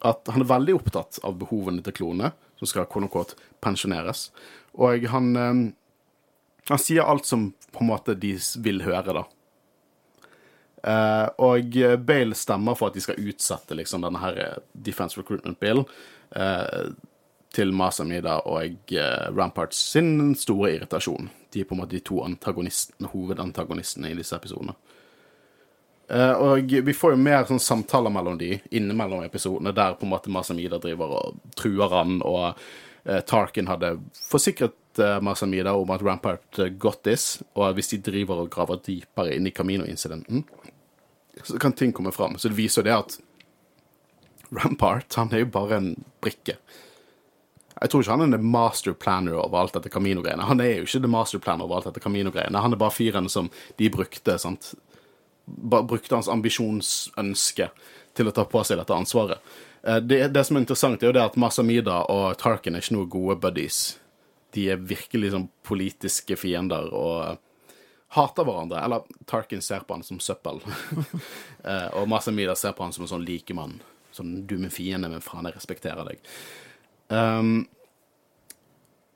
[0.10, 4.29] at han er veldig opptatt av behovene til klonene, som skal unquote, pensjoneres.
[4.81, 5.62] Og han, uh,
[6.71, 8.34] han sier alt som på en måte de
[8.65, 9.27] vil høre, da.
[10.83, 15.59] Eh, og Bale stemmer for at de skal utsette liksom, denne her eh, Defense Recruitment
[15.61, 16.89] Bill uh,
[17.53, 21.29] til Masamida og uh, Ramparts sin store irritasjon.
[21.53, 24.77] De er på en måte de to antagonistene, hovedantagonistene i disse episodene.
[26.11, 30.31] Og vi får jo mer sånn samtaler mellom de innimellom episodene, der på en måte
[30.33, 32.59] Masamida driver og truer han, og
[33.29, 33.93] Tarkin hadde
[34.27, 39.47] forsikret Masamida om at Rampart got this, og hvis de driver og graver dypere inn
[39.47, 40.43] i Camino-incidenten,
[41.43, 42.37] så kan ting komme fram.
[42.37, 43.19] Så det viser det at
[44.51, 45.91] Rampart, han er jo bare en
[46.21, 46.57] brikke.
[47.81, 50.43] Jeg tror ikke han er the master planner over alt dette Camino-greiene.
[50.45, 52.61] Han er jo ikke the master planner over alt dette Camino-greiene.
[52.61, 54.73] Han er bare fyren som de brukte, sant.
[55.47, 57.69] Bare brukte hans ambisjonsønske
[58.13, 59.39] til å ta på seg dette ansvaret.
[59.87, 62.97] Eh, Det, det som er interessant, er jo det at Masamida og Tarkin er ikke
[62.99, 63.79] noe gode buddies.
[64.53, 67.39] De er virkelig sånn politiske fiender og
[68.12, 68.82] hater hverandre.
[68.84, 70.62] Eller Tarkin ser på han som søppel.
[71.62, 73.76] Eh, og Masamida ser på han som en sånn likemann.
[74.17, 76.24] Sånn du min fiende, men faen, jeg respekterer deg.
[77.13, 77.67] Um,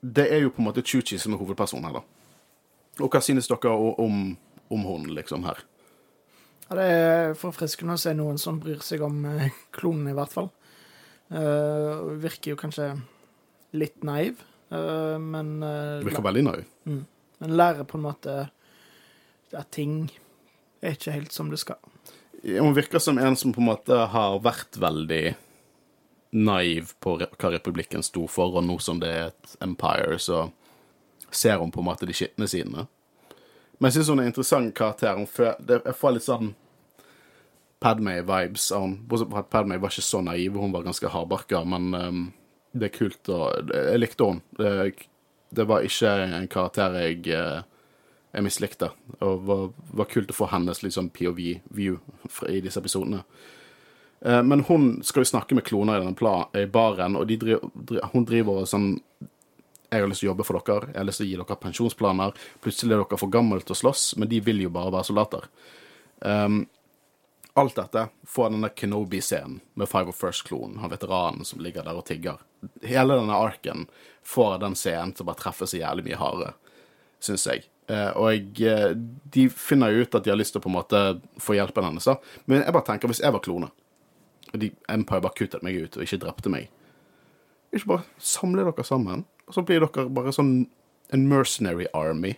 [0.06, 2.04] det er jo på en måte Chuchi som er hovedpersonen her, da.
[3.02, 4.20] Og hva synes dere om,
[4.70, 5.64] om hun, liksom, her?
[6.68, 10.38] Ja, det er forfriskende å se noen som bryr seg om eh, klonen, i hvert
[10.38, 10.52] fall.
[11.34, 12.92] Uh, virker jo kanskje
[13.74, 14.38] litt naiv,
[14.70, 16.70] uh, men, uh, virker veldig naiv.
[16.86, 18.44] men lærer på en måte
[19.58, 20.10] at ting
[20.82, 21.80] er ikke helt som det skal.
[22.46, 25.36] Hun virker som en som på en måte har vært veldig
[26.36, 30.50] naiv på hva republikken sto for, og nå som det er et empire, så
[31.32, 32.86] ser hun på en måte de skitne sidene.
[33.80, 35.18] Men jeg syns hun er en interessant karakter.
[35.18, 36.54] Hun jeg får litt sånn
[37.84, 42.22] Padmay-vibes av Padmay var ikke så naiv, hun var ganske hardbarka, men um,
[42.74, 43.40] det er kult å
[43.70, 44.42] Jeg likte henne.
[44.58, 45.08] Det,
[45.56, 47.62] det var ikke en karakter jeg, eh,
[48.36, 48.90] jeg mislikte.
[49.24, 51.98] Og var, var kult å få hennes liksom, POV-view
[52.52, 53.22] i disse episodene.
[54.22, 57.64] Eh, Men hun skal jo snakke med kloner i denne plan, i baren, og driver,
[57.76, 58.92] dri- hun driver og sånn
[59.92, 61.56] Jeg har lyst til å jobbe for dere, jeg har lyst til å gi dere
[61.62, 62.32] pensjonsplaner.
[62.66, 65.46] Plutselig er dere for gamle til å slåss, men de vil jo bare være soldater.
[66.26, 66.66] Um,
[67.56, 72.04] alt dette får denne Kenobi-scenen med Five of First-klonen, han veteranen som ligger der og
[72.10, 72.42] tigger.
[72.84, 73.86] Hele denne arken
[74.26, 76.54] får den scenen til å bare treffe så jævlig mye hardere,
[77.24, 77.64] syns jeg.
[77.88, 78.94] Eh, og eh,
[79.36, 81.02] de finner jo ut at de har lyst til å på en måte
[81.42, 82.08] få hjelpen hennes.
[82.50, 83.70] Men jeg bare tenker, hvis jeg var klone,
[84.52, 86.70] og de, Empire bare kuttet meg ut og ikke drepte meg
[87.76, 90.54] Ikke bare samle dere sammen, og så blir dere bare sånn
[91.14, 92.34] en mercenary army.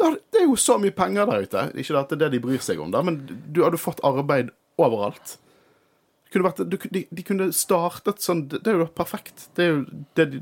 [0.00, 1.64] Det er, jo så mye penger der ute.
[1.78, 4.50] Ikke at det er det de bryr seg om, da, men du hadde fått arbeid
[4.80, 5.36] overalt.
[6.32, 9.50] Vært, de, de kunne startet sånn det er jo perfekt.
[9.54, 9.82] Det er jo
[10.16, 10.40] det de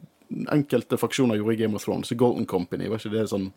[0.54, 2.12] enkelte faksjoner gjorde i Game of Thrones.
[2.16, 3.50] Golden Company, var ikke det sånn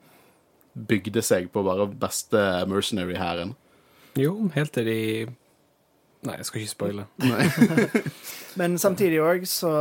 [0.74, 3.54] Bygde seg på å være beste mercenary-hæren?
[4.20, 5.00] Jo, helt til de
[6.24, 7.04] Nei, jeg skal ikke spoile.
[8.60, 9.72] Men samtidig òg, så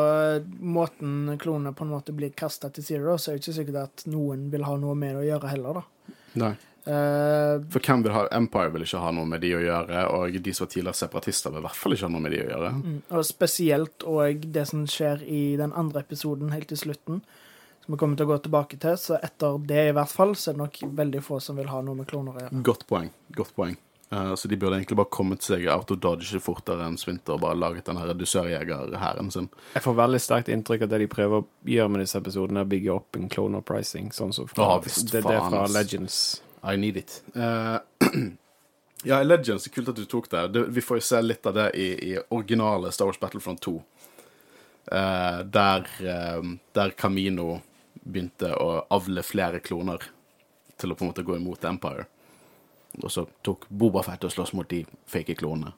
[0.59, 4.03] måten klonene på en måte blir kasta til Zero, så er det ikke sikkert at
[4.11, 6.17] noen vil ha noe med det å gjøre heller, da.
[6.43, 6.51] Nei.
[6.83, 10.35] Uh, For hvem vil ha Empire vil ikke ha noe med de å gjøre, og
[10.43, 12.49] de som var tidligere separatister, vil i hvert fall ikke ha noe med de å
[12.49, 12.73] gjøre.
[12.81, 17.23] Mm, Og spesielt òg det som skjer i den andre episoden helt til slutten,
[17.85, 18.99] som vi kommer til å gå tilbake til.
[18.99, 21.81] Så etter det i hvert fall, så er det nok veldig få som vil ha
[21.85, 22.63] noe med kloner å gjøre.
[22.69, 23.11] Godt poeng.
[23.35, 23.79] Godt poeng.
[24.13, 27.47] Uh, så de burde egentlig bare kommet seg out of dodge fortere enn Svinter og
[27.47, 29.49] bare laget den dusørjegerhæren sin.
[29.73, 32.69] Jeg får veldig sterkt inntrykk av det de prøver å gjøre med disse episodene, er
[32.69, 35.65] å bygge opp en kloner pricing, sånn som fra, oh, visst det, det er fra.
[35.73, 36.19] Legends.
[36.61, 37.17] I need it.
[37.33, 37.81] Uh,
[39.09, 40.45] ja, i Legends, det er kult at du tok det.
[40.53, 40.67] det.
[40.77, 43.75] Vi får jo se litt av det i, i originale Star Wars Battlefront 2.
[44.93, 47.63] uh, der, eh, der Camino
[48.03, 50.03] begynte å avle flere kloner
[50.81, 52.07] til å på en måte gå imot Empire.
[53.01, 55.73] Og så tok Boba Fett og slåss mot de fake klonene.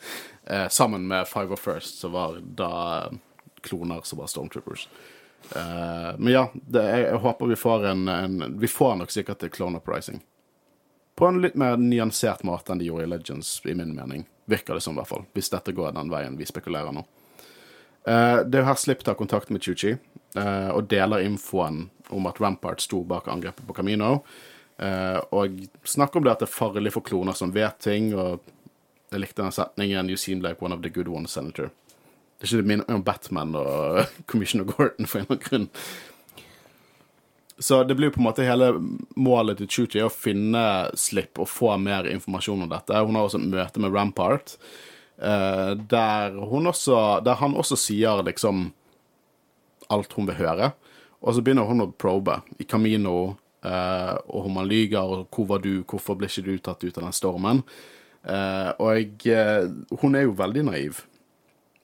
[0.44, 3.10] eh, sammen med Five of First, som var da
[3.66, 4.88] kloner som var Stormtroopers.
[5.56, 9.40] Eh, men ja, det, jeg, jeg håper vi får en, en Vi får nok sikkert
[9.42, 10.20] til clone uprising.
[11.18, 14.28] På en litt mer nyansert måte enn de gjorde i Legends, i min mening.
[14.50, 15.26] Virker det som, i hvert fall.
[15.34, 17.02] Hvis dette går den veien vi spekulerer nå.
[18.08, 19.96] Eh, det er her Slipp tar kontakt med Chuchi
[20.36, 24.20] og deler infoen om at Rampart sto bak angrepet på Camino.
[24.78, 28.40] eh, og snakker om det at det er farlig for kloner som vet ting, og
[29.10, 31.70] jeg likte den setningen 'You seem like one of the good ones, Senator'.
[32.38, 35.68] Det er ikke det minner om Batman og Commissioner Gordon for en eller annen grunn.
[37.58, 38.72] Så det blir på en måte hele
[39.16, 42.96] målet til Chuchi å finne Slipp og få mer informasjon om dette.
[42.96, 44.56] Hun har også et møte med Rampart,
[45.20, 48.72] eh, der, også, der han også sier liksom
[49.92, 50.72] alt hun vil høre.
[51.20, 55.48] Og så begynner hun å probe i Camino, eh, og om han lyger, og hvor
[55.50, 57.64] var du, hvorfor ble ikke du tatt ut av den stormen?
[58.24, 59.66] Eh, og eh,
[60.00, 61.02] hun er jo veldig naiv.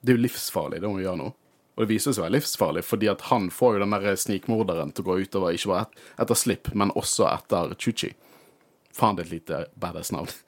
[0.01, 1.33] Det er jo livsfarlig, det hun gjør nå.
[1.77, 4.95] Og det viser seg å være livsfarlig, fordi at han får jo den der snikmorderen
[4.97, 8.15] til å gå utover ikke bare et, etter Slipp, men også etter Chuchi.
[8.97, 10.33] Faen, det er et lite badass navn.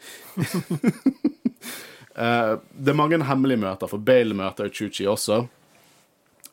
[2.18, 5.36] Eh, det er mange hemmelige møter, for Bale møter Chuchi også.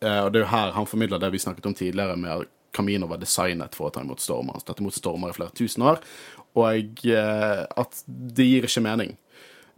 [0.02, 2.52] Eh, og det er jo her han formidler det vi snakket om tidligere, med at
[2.76, 4.58] Camino var designet for å ta imot stormer.
[4.58, 6.02] Han tatt imot stormer i flere tusen år,
[6.60, 9.16] og eh, at det gir ikke mening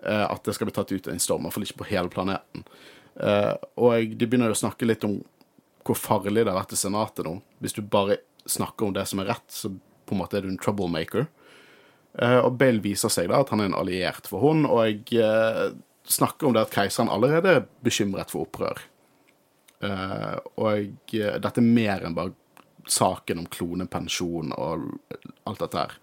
[0.03, 2.13] eh, at det skal bli tatt ut en storm, i hvert fall ikke på hele
[2.13, 2.65] planeten.
[3.17, 5.15] Og de begynner jo å snakke litt om
[5.87, 7.39] hvor farlig det har vært i Senatet nå.
[7.63, 10.51] Hvis du bare snakker om det som er rett, så på en måte er du
[10.51, 11.25] en troublemaker.
[12.43, 15.73] Og Bale viser seg da at han er en alliert for hun, og jeg
[16.05, 18.85] snakker om det at keiseren allerede er bekymret for opprør.
[19.83, 22.33] Eh, og eh, dette er mer enn bare
[22.87, 24.87] saken om klonepensjon og
[25.47, 25.97] alt dette her.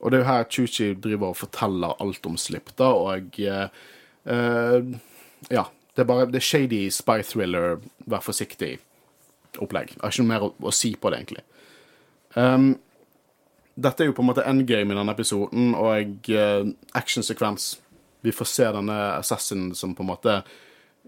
[0.00, 4.94] Og det er jo her Chuchi driver og forteller alt om Slipp, da, og uh,
[5.50, 5.66] Ja.
[5.90, 9.90] Det er bare det er shady spy thriller, vær forsiktig-opplegg.
[9.96, 11.42] Jeg har ikke noe mer å, å si på det, egentlig.
[12.38, 12.68] Um,
[13.74, 17.72] dette er jo på en måte endgame i denne episoden, og uh, actionsekvens.
[18.22, 20.38] Vi får se denne assassinen som på en måte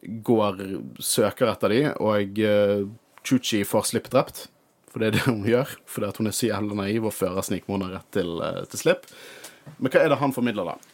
[0.03, 0.65] går
[1.03, 2.89] søker etter de, og uh,
[3.27, 4.47] Chuchi får Slipp drept.
[4.93, 7.47] For det er det hun gjør, fordi at hun er så jævla naiv og fører
[7.47, 9.07] snikmorder rett til, uh, til Slipp.
[9.79, 10.93] Men hva er det han formidler, da?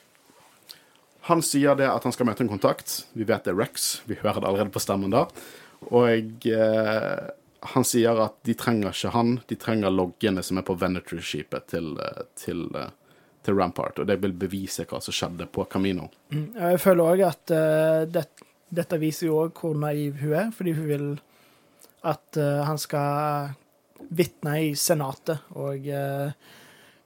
[1.28, 3.02] Han sier det at han skal møte en kontakt.
[3.12, 3.88] Vi vet det er Rex.
[4.08, 5.26] Vi hører det allerede på stemmen da.
[5.92, 7.26] Og eh,
[7.74, 11.90] han sier at de trenger ikke han, de trenger loggene som er på Venetry-skipet til,
[12.00, 12.64] eh, til,
[13.44, 14.00] til Rampart.
[14.00, 16.08] Og det vil bevise hva som skjedde på Camino.
[16.32, 18.24] Jeg føler òg at uh, det,
[18.70, 21.06] dette viser jo òg hvor naiv hun er, fordi hun vil
[22.06, 23.54] at uh, han skal
[24.14, 25.40] vitne i Senatet.
[25.58, 26.30] Og uh,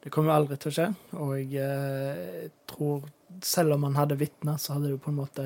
[0.03, 3.05] Det kommer jo aldri til å skje, og jeg eh, tror
[3.47, 5.45] selv om han hadde vitna, så hadde det jo på en måte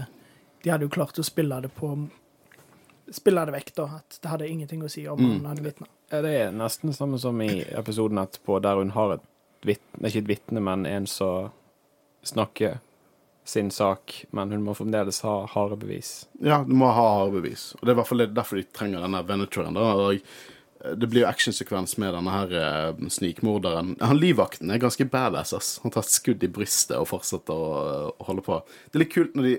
[0.64, 1.90] De hadde jo klart å spille det på
[3.12, 3.84] Spille det vekk, da.
[4.00, 5.34] At det hadde ingenting å si om Mm.
[5.36, 5.86] han hadde vitna.
[6.10, 9.22] Ja, det er nesten samme som i episoden etterpå, der hun har et
[9.62, 11.50] vitne Ikke et vitne, men en som
[12.24, 12.80] snakker
[13.46, 16.26] sin sak, men hun må fremdeles ha harde bevis.
[16.42, 17.70] Ja, du må ha harde bevis.
[17.78, 19.22] Og det er i hvert fall derfor de trenger denne.
[19.86, 23.94] Og eh, det blir jo actionsekvens med denne her eh, snikmorderen.
[24.02, 25.70] Han livvakten er ganske badass, ass.
[25.84, 28.58] Han tar et skudd i brystet og fortsetter å, holde på.
[28.90, 29.56] Det er litt kult når de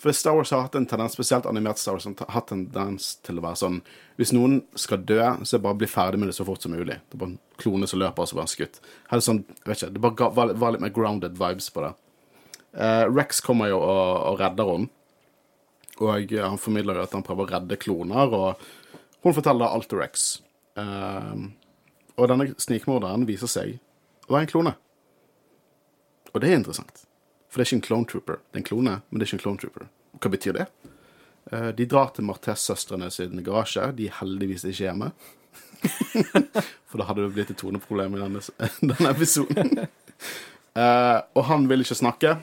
[0.00, 3.18] For Star Wars har hatt en tendens, spesielt animert Star Wars, har hatt en tendens
[3.20, 3.82] til å være sånn
[4.16, 6.64] Hvis noen skal dø, så er det bare å bli ferdig med det så fort
[6.64, 6.96] som mulig.
[7.04, 8.80] Det er bare en klone som løper, og så bare en skutt.
[9.10, 11.68] Her er det sånn, jeg vet ikke, det bare var, var litt mer grounded vibes
[11.74, 11.98] på det.
[12.72, 14.92] Eh, Rex kommer jo og, og redder henne.
[16.00, 18.62] Og han formidler jo at han prøver å redde kloner, og
[19.20, 20.28] hun forteller alt til Rex.
[20.80, 21.42] Eh,
[22.16, 23.74] og denne snikmorderen viser seg
[24.28, 24.74] å være en klone.
[26.32, 27.04] Og det er interessant.
[27.50, 28.40] For det er ikke en clone trooper.
[28.48, 29.90] Det er en klone, men det er ikke en clone trooper.
[30.20, 30.66] Hva betyr det?
[31.50, 33.90] Eh, de drar til Martez-søstrene sin garasje.
[33.98, 35.10] De er heldigvis ikke hjemme.
[36.90, 38.44] For da hadde det blitt et toneproblem i denne,
[38.92, 39.76] denne episoden.
[40.70, 42.36] Eh, og han vil ikke snakke.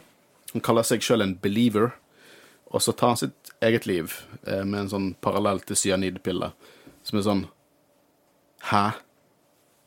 [0.53, 1.91] Han kaller seg sjøl en believer.
[2.71, 4.13] Og så tar han sitt eget liv
[4.45, 6.55] eh, med en sånn parallell til cyanidpiller,
[7.07, 7.43] Som er sånn
[8.67, 8.85] Hæ?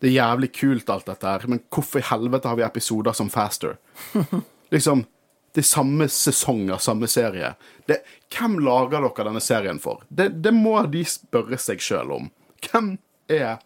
[0.00, 3.28] Det er jævlig kult, alt dette her, men hvorfor i helvete har vi episoder som
[3.28, 3.76] Faster?
[4.74, 5.04] liksom
[5.52, 7.50] Det er samme sesonger, samme serie.
[7.84, 7.98] Det,
[8.30, 10.04] hvem lager dere denne serien for?
[10.08, 12.28] Det, det må de spørre seg sjøl om.
[12.62, 12.92] Hvem
[13.26, 13.58] er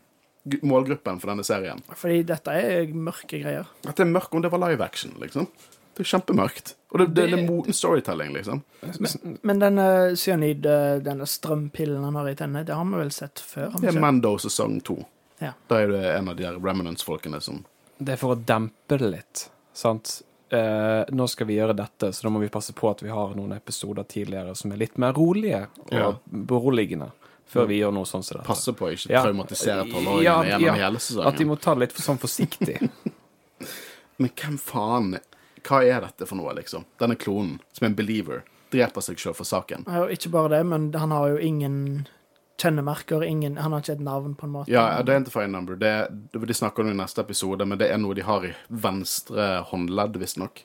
[0.64, 1.82] målgruppen for denne serien?
[1.92, 3.68] Fordi dette er mørke greier.
[3.84, 5.50] At det er mørk om det var live action, liksom.
[5.94, 6.74] Det er kjempemørkt.
[6.94, 8.60] Og det, det, det er moden storytelling, liksom.
[9.42, 9.86] Men denne
[10.18, 13.72] cyanid, eh, denne strømpillen han har i tennene, det har vi vel sett før?
[13.80, 13.98] Det er?
[14.02, 15.00] Mando sesong to.
[15.42, 15.52] Ja.
[15.70, 17.64] Da er det en av de her Remnants-folkene som
[17.98, 20.20] Det er for å dempe det litt, sant?
[20.54, 23.34] Eh, nå skal vi gjøre dette, så da må vi passe på at vi har
[23.34, 26.12] noen episoder tidligere som er litt mer rolige og Ja.
[26.30, 27.10] beroligende,
[27.50, 28.46] før vi gjør noe sånn som dette.
[28.46, 29.22] Passe på å ikke Ja.
[29.24, 29.86] traumatisere
[30.22, 30.74] Ja, gjennom ja.
[30.74, 32.78] hele At de må ta det litt sånn forsiktig.
[34.18, 35.18] Men hvem faen
[35.64, 36.84] Hva er dette for noe, liksom?
[37.00, 39.86] Denne klonen, som er en believer, dreper seg sjøl for saken.
[39.88, 41.78] Ja, og ikke bare det, men han har jo ingen
[42.60, 44.72] kjennemerker, ingen, han har ikke et navn, på en måte.
[44.72, 45.94] Ja, identifying number, det,
[46.32, 49.64] det De snakker om i neste episode, men det er noe de har i venstre
[49.70, 50.64] håndledd, visstnok.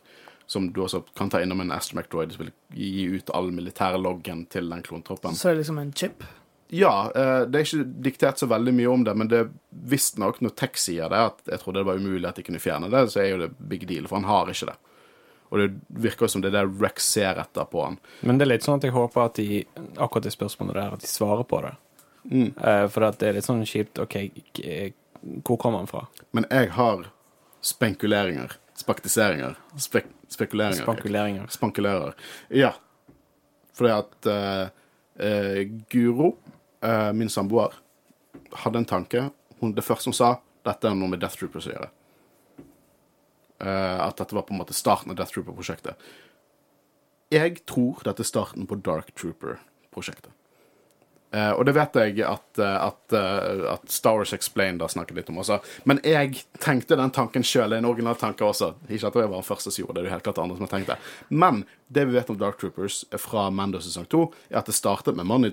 [0.49, 4.47] Som du også kan ta innom en astromech droid som vil gi ut all militærloggen
[4.49, 5.35] til den klontroppen.
[5.37, 6.23] Så det er liksom en chip.
[6.69, 9.49] Ja, eh, det er ikke diktert så veldig mye om det, men det er
[9.89, 12.91] visstnok, når Tech sier det, at jeg trodde det var umulig at de kunne fjerne
[12.93, 14.77] det, så er jo det big deal, for han har ikke det.
[15.49, 15.69] Og det
[16.05, 17.97] virker jo som det er det Rex ser etter på han.
[18.21, 19.63] Men det er litt sånn at jeg håper at de
[19.97, 21.75] akkurat det spørsmålet der, at de svarer på det.
[22.29, 22.49] Mm.
[22.91, 24.17] for at det er litt sånn kjipt OK,
[25.47, 26.01] hvor kommer han fra?
[26.35, 27.07] Men jeg har
[27.65, 28.57] spenkuleringer.
[28.79, 29.55] Spaktiseringer.
[29.75, 30.83] Spek spekuleringer.
[30.83, 31.47] Spankuleringer.
[31.47, 32.13] Spankulerer.
[32.49, 32.73] Ja.
[33.73, 34.69] Fordi at uh,
[35.25, 36.35] uh, Guro,
[36.81, 37.75] eh, min samboer,
[38.63, 39.29] hadde en tanke.
[39.59, 40.33] Hun, det første hun sa,
[40.65, 41.91] dette er noe med Death Troopers å gjøre.
[43.59, 45.99] Uh, at dette var på en måte starten av Death Trooper-prosjektet.
[47.29, 50.31] Jeg tror dette er starten på Dark Trooper-prosjektet.
[51.29, 55.19] Uh, og det vet jeg at, eh, at, eh, at Star Wars Explained har snakket
[55.19, 55.59] litt om også.
[55.85, 57.75] Men jeg tenkte den tanken sjøl.
[57.77, 58.71] En original tanke også.
[58.89, 60.07] Ikke at jeg var den første som gjorde det.
[60.07, 60.97] Det er helt klart andre som har tenkt det.
[61.29, 61.61] Men
[61.93, 65.29] det vi vet om Dark Troopers fra Mando sesong to, er at det startet med
[65.29, 65.45] mann.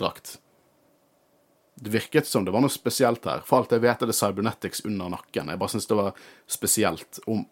[1.76, 3.42] Det virket som det var noe spesielt her.
[3.44, 5.50] For alt jeg vet, er det cybernetics under nakken.
[5.52, 6.14] Jeg bare syns det var
[6.48, 7.18] spesielt.
[7.28, 7.42] Om,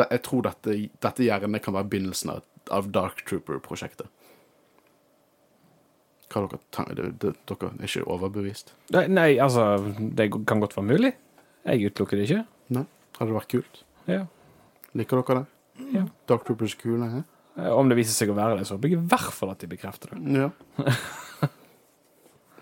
[0.00, 4.08] jeg tror dette, dette gjerne kan være begynnelsen av, Dark Trooper-prosjektet.
[6.32, 8.72] Hva dere det, det, Dere er ikke overbevist?
[9.12, 9.66] Nei, altså,
[10.16, 11.12] det kan godt være mulig.
[11.68, 12.40] Jeg utelukker det ikke.
[12.74, 12.86] Nei?
[13.18, 13.82] Hadde det vært kult?
[14.10, 14.22] Ja.
[14.96, 15.86] Liker dere det?
[15.94, 16.06] Ja.
[16.30, 17.10] Dark Troopers er kule?
[17.58, 19.60] Eh, Om det viser seg å være det, så håper jeg i hvert fall at
[19.62, 20.40] de bekrefter det.
[20.40, 20.48] Ja.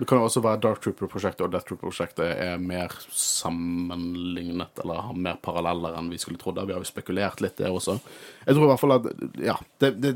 [0.03, 5.21] Det kan jo også være Dark Trooper-prosjektet og Death Trooper-prosjektet er mer sammenlignet, eller har
[5.29, 6.59] mer paralleller enn vi skulle trodd.
[6.59, 7.95] Vi har jo spekulert litt, det også.
[8.43, 9.07] Jeg tror i hvert fall at
[9.39, 10.11] Ja, det, det,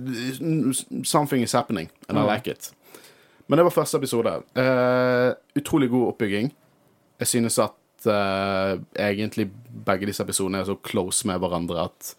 [1.07, 2.72] something is happening, and I like it.
[3.46, 4.33] Men det var første episode.
[4.59, 6.51] Uh, utrolig god oppbygging.
[7.22, 9.53] Jeg synes at uh, egentlig
[9.87, 12.16] begge disse episodene er så close med hverandre at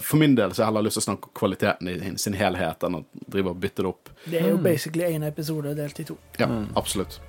[0.00, 2.36] For min del så har jeg heller lyst til å snakke om kvaliteten i sin
[2.38, 4.12] helhet enn å drive og bytte det opp.
[4.24, 6.16] Det er jo basically én episode delt i to.
[6.40, 7.20] Ja, absolutt.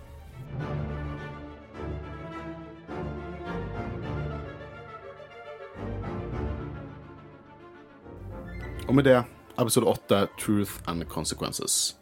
[8.88, 9.24] Og med det
[9.60, 11.98] episode 8, Truth and Consequences.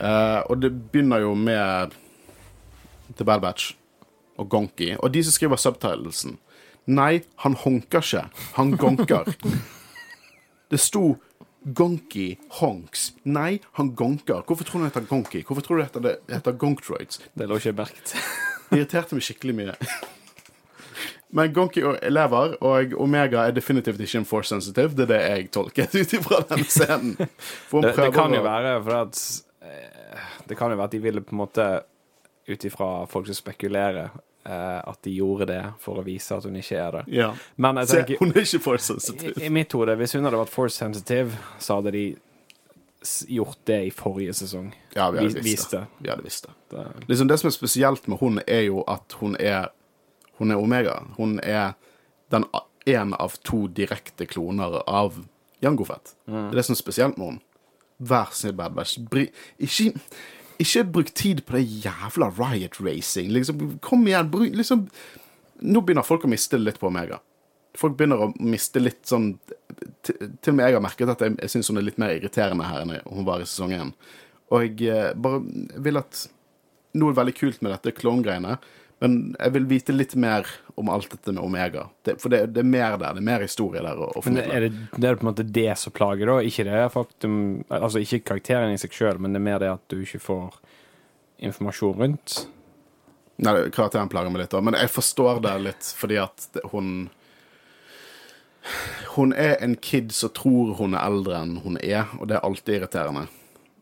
[0.00, 1.94] Uh, og det begynner jo med
[3.16, 3.74] The Bad Batch
[4.36, 4.96] og Gonky.
[4.98, 6.38] Og de som skriver subtitlesen,
[6.86, 8.26] Nei, han honker ikke.
[8.58, 9.32] Han gonker.
[10.70, 11.16] Det sto
[11.66, 13.12] Gonky Honks.
[13.26, 14.44] Nei, han gonker.
[14.46, 15.42] Hvorfor tror du det heter Gonky?
[15.46, 17.20] Hvorfor tror du det heter, det heter Gonktroids?
[17.34, 18.14] Det lå ikke merket.
[18.70, 19.74] Det irriterte meg skikkelig mye.
[21.34, 24.94] Men Gonky lever, og Omega er definitivt ikke en force sensitive.
[24.94, 27.16] Det er det jeg tolket ut ifra denne scenen.
[27.18, 29.20] Det, det kan jo være for at
[29.66, 31.66] eh, Det kan jo være at de ville på en måte
[32.46, 34.14] ut ifra folk som spekulerer,
[34.52, 37.04] at de gjorde det for å vise at hun ikke er det.
[37.16, 37.32] Ja.
[37.56, 39.44] Men jeg Se, hun er ikke force i, sensitive.
[39.44, 42.04] I mitt hode, hvis hun hadde vært force sensitive, så hadde de
[43.28, 44.72] gjort det i forrige sesong.
[44.96, 45.84] Ja, vi hadde Vis- visst det.
[45.98, 46.54] Vi hadde visst det.
[46.70, 49.68] Det- Liksom det som er spesielt med hun, er jo at hun er
[50.38, 51.02] Hun er Omega.
[51.16, 51.72] Hun er
[52.30, 52.44] den
[52.86, 55.24] én av to direkte kloner av
[55.62, 56.14] Jango Fett.
[56.26, 57.40] Det er det som er spesielt med hun.
[58.02, 58.74] Vær snill, Bad.
[59.08, 59.98] Bry, ikke,
[60.62, 63.30] ikke bruk tid på det jævla Riot Racing.
[63.34, 64.30] Liksom, kom igjen.
[64.32, 64.88] Bruk, liksom
[65.56, 67.16] Nå begynner folk å miste litt på Omega.
[67.76, 69.30] Folk begynner å miste litt sånn
[70.04, 72.68] Til og med jeg har merket at jeg, jeg syns hun er litt mer irriterende
[72.68, 73.92] her enn hun var i sesong én.
[74.52, 75.40] Og jeg eh, bare
[75.82, 76.26] vil at
[76.96, 78.54] Noe veldig kult med dette klovngreiene,
[78.98, 80.48] men jeg vil vite litt mer
[80.80, 81.86] om alt dette med Omega.
[82.04, 83.12] Det, for det, det er mer der.
[83.16, 85.44] Det er mer historie der å, å Men er det, det er på en måte
[85.44, 86.38] det som plager, da?
[86.44, 87.36] Ikke det faktum
[87.68, 90.56] Altså ikke karakteren i seg sjøl, men det er mer det at du ikke får
[91.44, 92.38] informasjon rundt.
[93.44, 94.64] Nei, karakteren plager meg litt, da.
[94.64, 97.10] Men jeg forstår det litt fordi at hun
[99.12, 102.48] Hun er en kid som tror hun er eldre enn hun er, og det er
[102.48, 103.28] alltid irriterende.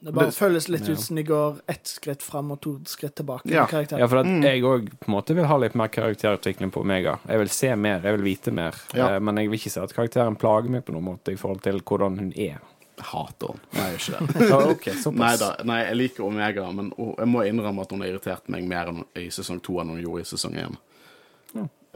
[0.04, 0.92] Det bare Det- føles litt ja.
[0.92, 3.46] ut som de går ett skritt fram og to skritt tilbake.
[3.48, 3.64] Ja.
[3.72, 4.42] Ja, for at Mm.
[4.42, 7.18] jeg òg på en måte vil ha litt mer karakterutvikling på Omega.
[7.26, 8.74] Jeg vil se mer, jeg vil vite mer.
[8.92, 9.14] Ja.
[9.16, 11.62] Eh, Men jeg vil ikke si at karakteren plager meg på noen måte i forhold
[11.62, 12.58] til hvordan hun er.
[13.00, 13.60] Hater henne.
[13.72, 14.50] Nei, jeg gjør ikke det.
[14.52, 15.14] ah, okay, såpass.
[15.18, 18.62] Nei da, nei, jeg liker Omega, men jeg må innrømme at hun har irritert meg
[18.68, 20.76] mer enn- i sesong to enn hun gjorde i sesong én.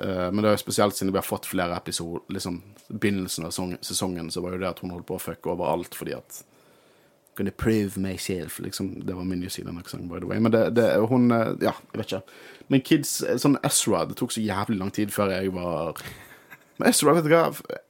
[0.01, 3.51] Eh, men det er jo spesielt siden vi har fått flere episoder liksom Begynnelsen av
[3.83, 6.43] sesongen så var jo det at hun holdt på å fucke overalt fordi at
[7.39, 9.07] Gonna prove myself, liksom.
[9.07, 10.41] Det var min New Zealand-aksent, by the way.
[10.41, 12.23] Men det, det hun eh, Ja, jeg vet ikke.
[12.67, 16.01] Men kids, eh, sånn Ezra Det tok så jævlig lang tid før jeg var
[16.81, 17.45] Men Ezra, vet du hva?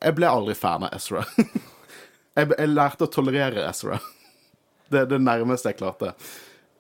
[0.05, 1.25] Jeg ble aldri fan av Ezra.
[2.37, 3.97] jeg, jeg lærte å tolerere Ezra.
[4.93, 6.13] Det er det nærmeste jeg klarte.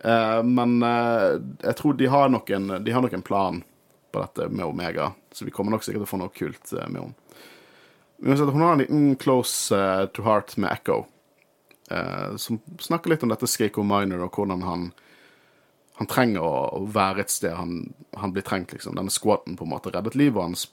[0.04, 3.59] Uh, men uh, jeg tror de har, nok en, de har nok en plan
[4.12, 6.87] på dette med Omega, så vi kommer nok sikkert til å få noe kult uh,
[6.87, 7.16] med henne.
[8.24, 9.76] Hun har en liten close
[10.16, 11.02] to heart med Echo,
[12.37, 14.88] som snakker litt om dette Skako Minor, og hvordan han
[15.98, 17.81] han trenger å, være et sted han,
[18.14, 18.94] han blir trengt, liksom.
[18.94, 20.68] Denne squaten på en måte reddet livet hans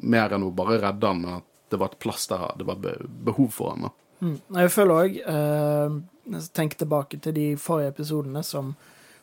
[0.00, 2.78] mer enn å bare redde han, men at det var et plass der det var
[2.80, 2.94] be
[3.28, 3.90] behov for han.
[4.24, 4.38] Mm.
[4.56, 5.98] Jeg føler òg eh,
[6.56, 8.74] Tenk tilbake til de forrige episodene som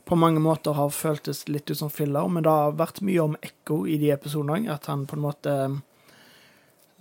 [0.07, 3.36] på mange måter har føltes litt ut som filler, men det har vært mye om
[3.41, 4.69] Ekko i de episodene òg.
[4.75, 5.79] At han på en måte eh,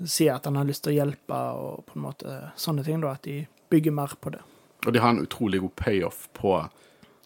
[0.04, 3.04] sier at han har lyst til å hjelpe, og på en måte sånne ting.
[3.04, 4.42] da, At de bygger mer på det.
[4.86, 6.58] Og de har en utrolig god payoff på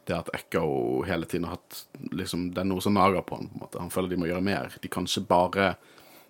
[0.08, 3.48] det at Echo hele tiden har hatt liksom, Det er noe som nager på han.
[3.48, 3.78] på en måte.
[3.78, 4.72] Han føler de må gjøre mer.
[4.82, 5.74] De kan ikke bare,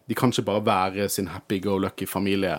[0.08, 2.58] de kan ikke bare være sin happy-go-lucky familie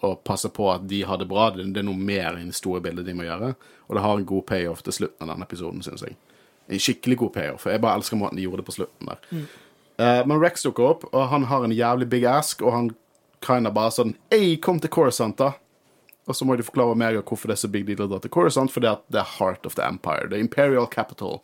[0.00, 1.50] og passe på at de har det bra.
[1.50, 3.54] Det, er noe mer i det store bildet de må gjøre.
[3.88, 6.16] Og det har en god payoff til slutten av denne episoden, syns jeg.
[6.70, 7.66] En skikkelig god payoff.
[7.66, 9.44] Jeg bare elsker måten de gjorde det på slutten der.
[10.00, 12.90] Eh, men Rex dukker opp, og han har en jævlig big ask, og han
[13.44, 15.52] kinda bare sånn Ei, kom til Coruscant, da!
[16.30, 18.30] Og så må de forklare meg hvorfor det er så big deal å dra til
[18.32, 20.28] Coruscant, fordi at det er heart of the empire.
[20.30, 21.40] Det er imperial capital.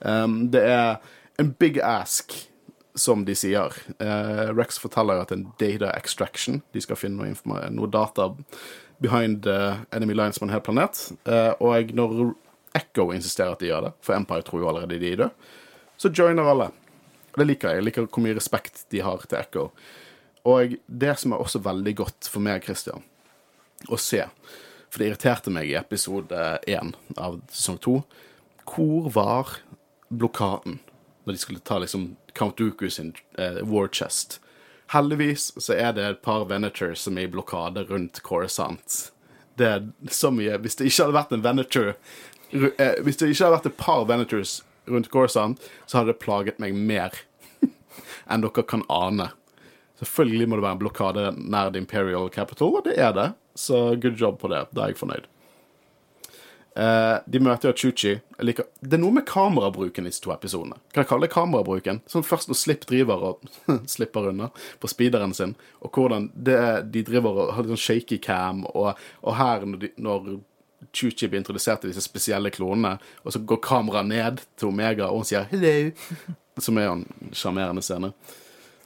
[0.00, 0.96] Um, det er
[1.40, 2.32] en big ask,
[2.98, 3.76] som de sier.
[4.00, 6.62] Uh, Rex forteller at en data extraction.
[6.74, 8.30] De skal finne noe, noe data
[9.00, 11.06] behind uh, enemy lines på en hel planet.
[11.28, 12.32] Uh, og når
[12.76, 15.30] Echo insisterer at de gjør det, for Empire tror jo allerede de er døde,
[16.00, 16.70] så joiner alle.
[17.36, 17.80] Det liker jeg.
[17.80, 19.68] Jeg liker hvor mye respekt de har til Echo.
[20.48, 23.04] Og det som er også veldig godt for meg, Christian,
[23.88, 24.24] å se,
[24.90, 28.00] for det irriterte meg i episode én av sesong to,
[28.70, 29.56] hvor var
[30.10, 30.80] blokaden
[31.24, 34.40] når de skulle ta liksom Count Dooku sin eh, war chest?
[34.90, 39.10] Heldigvis så er det et par Venator som er i blokade rundt Coruscant.
[39.54, 43.44] Det er så mye Hvis det ikke hadde vært en Venator eh, Hvis det ikke
[43.44, 44.60] hadde vært et par Venators
[44.90, 47.14] rundt Coruscant, så hadde det plaget meg mer
[48.30, 49.28] enn dere kan ane.
[50.00, 53.28] Selvfølgelig må det være en blokade nær The Imperial Capital, og det er det.
[53.60, 54.64] Så good job på det.
[54.72, 55.28] Da er jeg fornøyd.
[56.80, 58.14] Eh, de møter jo Chuchi.
[58.46, 60.78] Liker, det er noe med kamerabruken i disse to episodene.
[60.94, 62.00] Kan jeg kalle det kamerabruken?
[62.08, 63.48] Sånn først når Slipp driver og
[63.94, 64.50] slipper unna
[64.80, 66.60] på speederen sin, og hvordan det,
[66.94, 68.94] de driver og har litt sånn shaky cam, og,
[69.26, 70.30] og her når, de, når
[70.96, 75.20] Chuchi blir introdusert til disse spesielle klonene, og så går kameraet ned til Omega, og
[75.20, 75.92] hun sier 'hello',
[76.64, 78.14] som er en sjarmerende scene.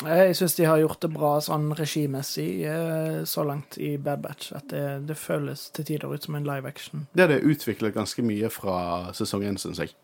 [0.02, 4.50] Jeg syns de har gjort det bra sånn regimessig eh, så langt i Bad Batch.
[4.56, 7.06] At det, det føles til tider ut som en live action.
[7.14, 8.76] Det har det utviklet ganske mye fra
[9.16, 9.94] sesong én, syns jeg.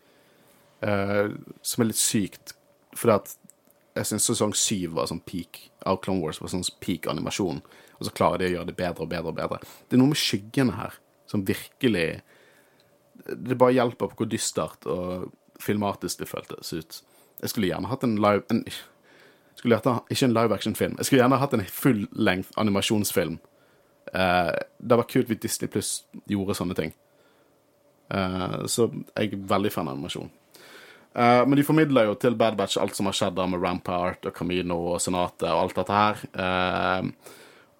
[0.81, 2.55] Uh, som er litt sykt,
[2.97, 3.35] fordi at
[3.99, 6.39] jeg syns sesong syv var sånn peak av Clone Wars.
[6.41, 7.61] var sånn peak animasjon,
[7.99, 9.59] Og så klarer de å gjøre det bedre og bedre og bedre.
[9.89, 10.95] Det er noe med skyggene her
[11.27, 12.21] som virkelig
[13.21, 15.29] Det bare hjelper på hvor dystert og
[15.61, 17.01] filmatisk det føltes ut.
[17.41, 18.63] Jeg skulle gjerne hatt en live en,
[19.55, 20.97] skulle gjerne Ikke en live action-film.
[20.97, 23.39] Jeg skulle gjerne hatt en full-length animasjonsfilm.
[24.13, 25.91] Eh, det var kult hvis Disney Pluss
[26.29, 26.93] gjorde sånne ting.
[28.11, 30.31] Eh, så jeg er veldig fan av animasjon.
[31.15, 34.27] Eh, men de formidler jo til Bad Batch alt som har skjedd da med Rampart
[34.27, 36.23] og Camino og Senatet og alt dette her.
[36.45, 37.33] Eh,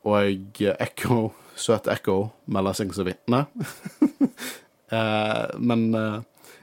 [0.08, 1.20] og Echo,
[1.56, 3.46] søt Echo, melder seg som vitne.
[4.92, 6.18] Eh, men eh,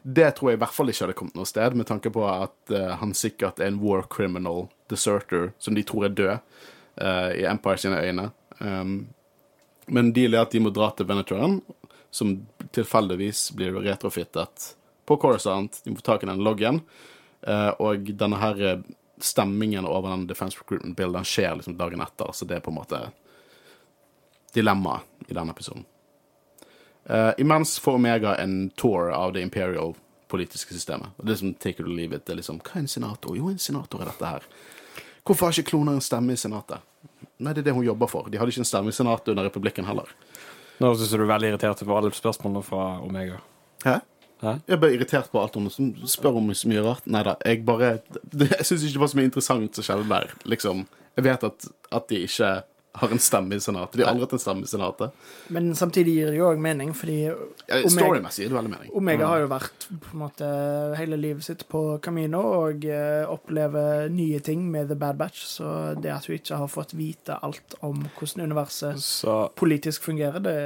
[0.08, 2.72] det tror jeg i hvert fall ikke hadde kommet noe sted, med tanke på at
[2.72, 7.44] uh, han sikkert er en war criminal deserter som de tror er død uh, i
[7.48, 8.30] Empire sine øyne.
[8.58, 8.94] Um,
[9.88, 11.58] men dealet er at de må dra til Venetoren,
[12.10, 12.38] som
[12.72, 14.70] tilfeldigvis blir retrofittet
[15.08, 15.82] på Corisont.
[15.84, 16.80] De må få tak i den loggen.
[17.44, 18.82] Uh, og denne her
[19.20, 22.80] stemmingen over den Defense Recruitment Bill skjer liksom dagen etter, så det er på en
[22.80, 23.04] måte
[24.56, 25.84] dilemmaet i denne episoden.
[27.08, 29.94] Eh, imens får Omega en tour av det imperial
[30.28, 31.08] politiske systemet.
[31.16, 32.26] Og det er som take it or leave it.
[32.26, 33.36] Det er liksom, Hva er en senator?
[33.36, 34.44] Jo, en senator er dette her.
[35.24, 36.84] Hvorfor har ikke kloner en stemme i senatet?
[37.38, 38.28] Nei, det er det hun jobber for.
[38.28, 40.12] De hadde ikke en stemme i senatet under republikken heller.
[40.78, 43.40] Nå syns du er veldig irritert på alle spørsmålene fra Omega.
[43.84, 43.98] Hæ?
[44.42, 44.54] Hæ?
[44.68, 47.06] Jeg ble irritert på alt hun som spør om så mye rart.
[47.10, 47.98] Nei da, jeg bare
[48.52, 50.34] Jeg syns ikke det var så mye interessant som skjedde der.
[50.44, 50.84] Liksom.
[51.16, 52.52] Jeg vet at, at de ikke
[53.00, 53.96] har en stemme i senatet.
[53.98, 55.16] De har aldri hatt en stemme i senatet.
[55.54, 58.92] Men samtidig gir det jo òg mening, fordi Ja, Storymessig gir det veldig mening.
[58.98, 60.48] Omega har jo vært på en måte
[60.98, 65.74] hele livet sitt på Camino og uh, opplever nye ting med The Bad Batch, så
[65.98, 70.56] det at hun ikke har fått vite alt om hvordan universet Så politisk fungerer, det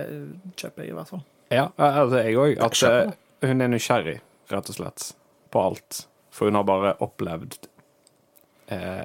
[0.56, 1.24] kjøper jeg i hvert fall.
[1.52, 2.56] ja, altså jeg òg.
[2.64, 3.12] At eh,
[3.48, 4.18] hun er nysgjerrig,
[4.52, 5.12] rett og slett,
[5.52, 6.04] på alt.
[6.32, 7.66] For hun har bare opplevd
[8.72, 9.02] eh,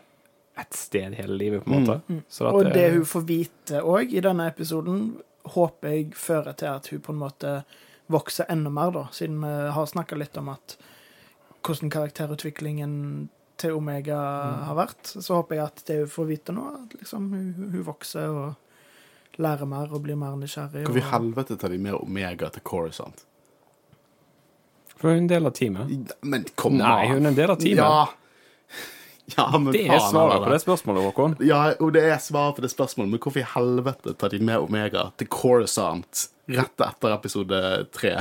[0.60, 2.22] ett sted hele livet, på en måte.
[2.30, 6.72] Så at Og det hun får vite òg i denne episoden, håper jeg fører til
[6.74, 7.54] at hun på en måte
[8.12, 10.78] vokser enda mer, da, siden vi har snakka litt om at
[11.68, 12.94] hvordan karakterutviklingen
[13.60, 14.18] til Omega
[14.68, 15.12] har vært.
[15.12, 19.42] Så håper jeg at det hun får vite nå, at liksom hun, hun vokser og
[19.42, 20.86] lærer mer og blir mer nysgjerrig.
[20.88, 23.26] Hvorfor i helvete tar de med Omega til Corisont?
[24.98, 26.14] For hun er en del av teamet.
[26.26, 27.84] Men kom Nei, hun er en del av teamet.
[27.84, 28.86] Ja.
[29.36, 31.36] Ja, men Det er svaret på det spørsmålet, Håkon.
[31.44, 34.64] Ja, og det er svaret på det spørsmålet, men hvorfor i helvete tar de med
[34.64, 37.60] Omega til Corisont rett etter episode
[37.92, 38.14] tre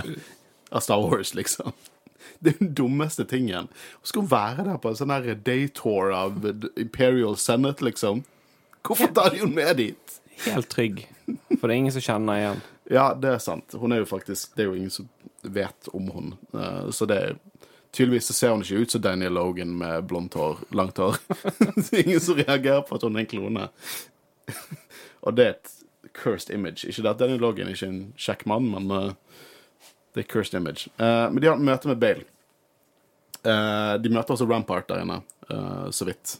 [0.72, 1.72] av Star Wars, liksom?
[2.42, 3.68] Det er den dummeste tingen.
[4.02, 5.12] Hun skal være der på en sånn
[5.46, 6.42] daytour av
[6.76, 8.24] Imperial Senate, liksom?
[8.84, 10.16] Hvorfor tar de henne med dit?
[10.44, 11.04] Helt trygg.
[11.56, 12.60] For det er ingen som kjenner igjen.
[12.92, 13.72] Ja, det er sant.
[13.74, 15.08] Hun er jo faktisk Det er jo ingen som
[15.42, 16.34] vet om hun.
[16.54, 17.32] Eh, Så det er
[17.96, 21.16] Tydeligvis så ser hun ikke ut som Daniel Logan med blondt hår, langt hår.
[21.78, 23.68] det er ingen som reagerer på at hun er en klone.
[25.24, 25.70] Og det er et
[26.18, 26.84] cursed image.
[26.84, 29.40] Ikke det at Daniel Logan er ikke en kjekk mann, men uh,
[30.12, 30.92] det er cursed image.
[31.00, 32.28] Uh, men de har et møte med Bale.
[33.46, 35.22] Uh, de møter også Rampart der inne,
[35.94, 36.36] så vidt.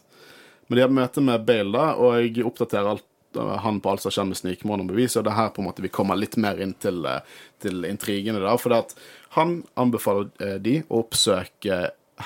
[0.67, 3.07] Men de har et møte med Bale, da, og jeg oppdaterer alt,
[3.37, 5.69] han på alt som skjer med snikmål og bevis, og det er her på en
[5.69, 7.21] måte vi kommer litt mer inn til, eh,
[7.63, 8.41] til intrigene.
[8.43, 8.95] da, For at
[9.37, 11.79] han anbefaler eh, de å oppsøke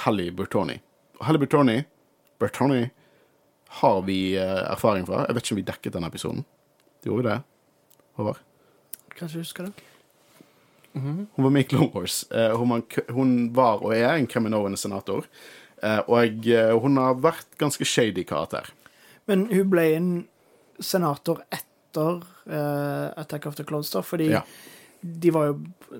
[0.05, 0.79] Helly Bertoni.
[1.19, 1.77] Og Helly Bertoni,
[2.41, 2.81] Bertoni
[3.81, 5.25] har vi eh, erfaring fra.
[5.27, 6.45] Jeg vet ikke om vi dekket den episoden.
[7.05, 7.39] Gjorde vi det?
[8.19, 8.43] Håvard?
[9.15, 9.87] Kanskje du husker det?
[10.93, 12.25] Hun var med i Clone Wars.
[12.31, 15.25] Eh, hun, var, hun var og er en Caminoan senator.
[15.81, 18.69] Eh, og eh, hun har vært ganske shady karakter.
[19.29, 20.11] Men hun ble en
[20.81, 24.41] senator etter uh, Attack of the Clones, da, fordi Ja.
[25.01, 25.53] de var jo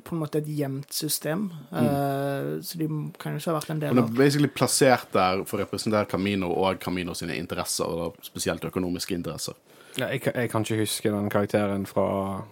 [0.05, 1.47] på en måte et gjemt system.
[1.73, 5.11] eh, Så de kan jo ikke ha vært en del av Hun er basically plassert
[5.11, 9.53] der for å representere Camino og Camino sine interesser, og spesielt økonomiske interesser.
[9.97, 12.43] Ja, jeg, kan- jeg kan ikke huske den karakteren fra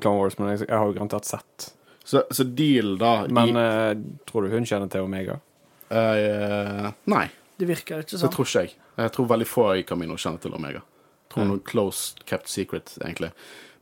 [0.00, 1.72] Clone Wars, men jeg, jeg har jo garantert sett.
[2.04, 3.94] Så, så deal, da Men i, uh,
[4.26, 5.38] tror du hun kjenner til Omega?
[5.90, 7.26] eh, Nei,
[7.58, 8.32] Det virker ikke det sånn.
[8.32, 8.74] tror ikke jeg.
[8.98, 10.80] Jeg tror veldig få i Camino kjenner til Omega.
[11.32, 13.32] Tror hun er close kept secret, egentlig.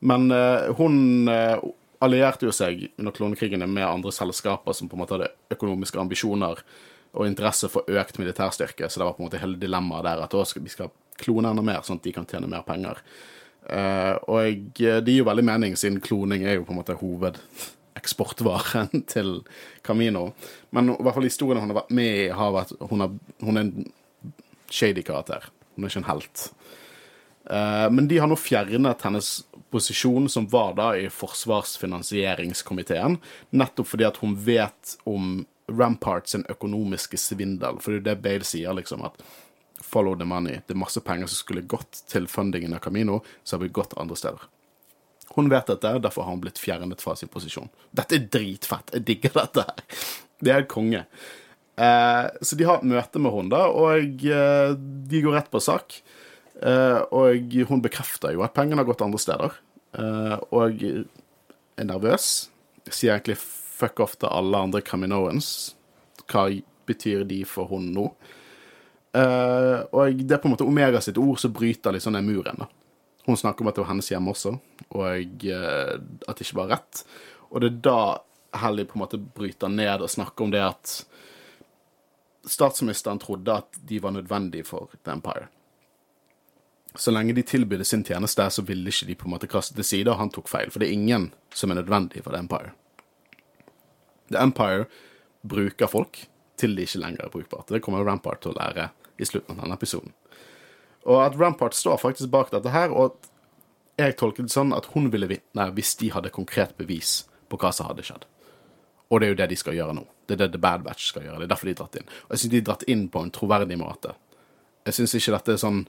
[0.01, 1.59] Men uh, hun uh,
[2.01, 6.63] allierte jo seg under klonekrigene med andre selskaper som på en måte hadde økonomiske ambisjoner
[7.11, 10.37] og interesse for økt militærstyrke, så det var på en måte hele dilemmaet der at
[10.47, 13.03] skal, vi skal klone enda mer, sånn at de kan tjene mer penger.
[13.67, 19.05] Uh, og det gir jo veldig mening, siden kloning er jo på en måte hovedeksportvaren
[19.13, 19.41] til
[19.87, 20.31] Camino.
[20.71, 23.59] Men i hvert fall historien hun har vært med i, har vært Hun, er, hun
[23.59, 23.93] er en
[24.71, 25.51] shady karakter.
[25.75, 26.47] Hun er ikke en helt.
[27.49, 33.18] Eh, men de har nå fjernet hennes posisjon, som var da i forsvarsfinansieringskomiteen,
[33.51, 37.78] nettopp fordi at hun vet om Rampart sin økonomiske svindel.
[37.78, 39.14] For det er det Bale sier, liksom, at
[39.91, 40.57] follow the money.
[40.66, 43.99] Det er masse penger som skulle gått til fundingen av Camino, som har blitt gått
[43.99, 44.43] andre steder.
[45.36, 47.70] Hun vet dette, derfor har hun blitt fjernet fra sin posisjon.
[47.95, 48.91] Dette er dritfett.
[48.97, 49.78] Jeg digger dette her.
[50.43, 51.05] Det er konge.
[51.78, 56.01] Eh, så de har møte med henne, da, og eh, de går rett på sak.
[56.61, 59.57] Eh, og hun bekrefter jo at pengene har gått andre steder.
[59.97, 62.51] Eh, og er nervøs.
[62.91, 65.73] Sier egentlig fuck off til alle andre Caminoans.
[66.29, 66.49] Hva
[66.89, 68.11] betyr de for hun nå?
[69.17, 72.61] Eh, og det er på en måte Omega sitt ord som bryter sånn den muren.
[72.61, 72.69] da.
[73.27, 74.55] Hun snakker om at det var hennes hjem også,
[74.97, 77.03] og at det ikke var rett.
[77.51, 78.01] Og det er da
[78.63, 80.95] Helly på en måte bryter ned og snakker om det at
[82.49, 85.47] statsministeren trodde at de var nødvendige for The Empire.
[86.99, 89.86] Så lenge de tilbydde sin tjeneste, så ville ikke de på en måte kaste til
[89.86, 90.72] side, og han tok feil.
[90.72, 92.72] For det er ingen som er nødvendig for The Empire.
[94.30, 94.88] The Empire
[95.47, 96.24] bruker folk
[96.61, 97.70] til de ikke lenger er brukbart.
[97.70, 100.12] Det kommer Rampart til å lære i slutten av denne episoden.
[101.09, 103.16] Og at Rampart står faktisk bak dette her, og
[104.01, 107.72] jeg tolket det sånn at hun ville vitne hvis de hadde konkret bevis på hva
[107.74, 108.26] som hadde skjedd.
[109.11, 110.05] Og det er jo det de skal gjøre nå.
[110.28, 111.41] Det er det The Bad Batch skal gjøre.
[111.41, 112.12] Det er derfor de er dratt inn.
[112.28, 114.12] Og jeg syns de er dratt inn på en troverdig måte.
[114.86, 115.80] Jeg syns ikke dette er sånn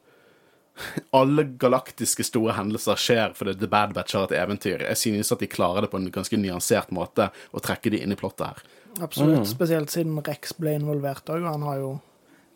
[1.16, 4.86] Alle galaktiske store hendelser skjer fordi The Bad Batch har et eventyr.
[4.88, 8.16] Jeg synes at de klarer det på en ganske nyansert måte å trekke de inn
[8.16, 8.64] i plottet her.
[9.00, 9.48] Absolutt.
[9.48, 11.46] Spesielt siden Rex ble involvert òg.
[11.48, 11.92] Han har jo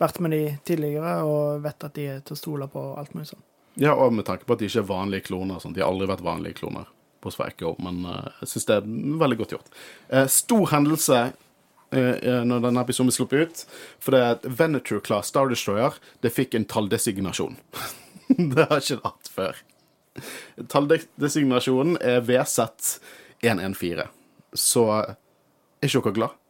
[0.01, 3.29] vært med de tidligere og vet at de er til å stole på alt mulig
[3.31, 3.45] sånn.
[3.79, 5.59] Ja, og med tanke på at de ikke er vanlige kloner.
[5.59, 5.75] Sånn.
[5.75, 6.91] De har aldri vært vanlige kloner
[7.25, 8.89] på Echo, men uh, jeg syns det er
[9.23, 9.71] veldig godt gjort.
[10.11, 13.63] Uh, stor hendelse uh, når denne episoden ble sluppet ut,
[13.97, 17.57] for det er et Venator Class Star Destroyer det fikk en talldesignasjon.
[18.55, 19.61] det har ikke det hatt før.
[20.71, 24.07] Talldesignasjonen er VZ114.
[24.55, 25.15] Så er
[25.85, 26.41] ikke dere glad?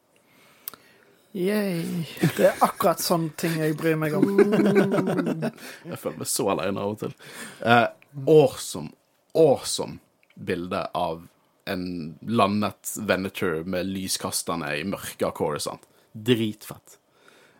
[1.36, 2.06] Yay.
[2.38, 4.38] Det er akkurat sånne ting jeg bryr meg om.
[5.90, 7.16] Jeg føler meg så aleine av og til.
[7.60, 7.88] Eh,
[8.32, 8.94] awesome,
[9.36, 10.00] awesome
[10.36, 11.26] bilde av
[11.68, 11.84] en
[12.22, 15.84] landet Venator med lyskasterne i mørke av.
[16.14, 17.00] Dritfett.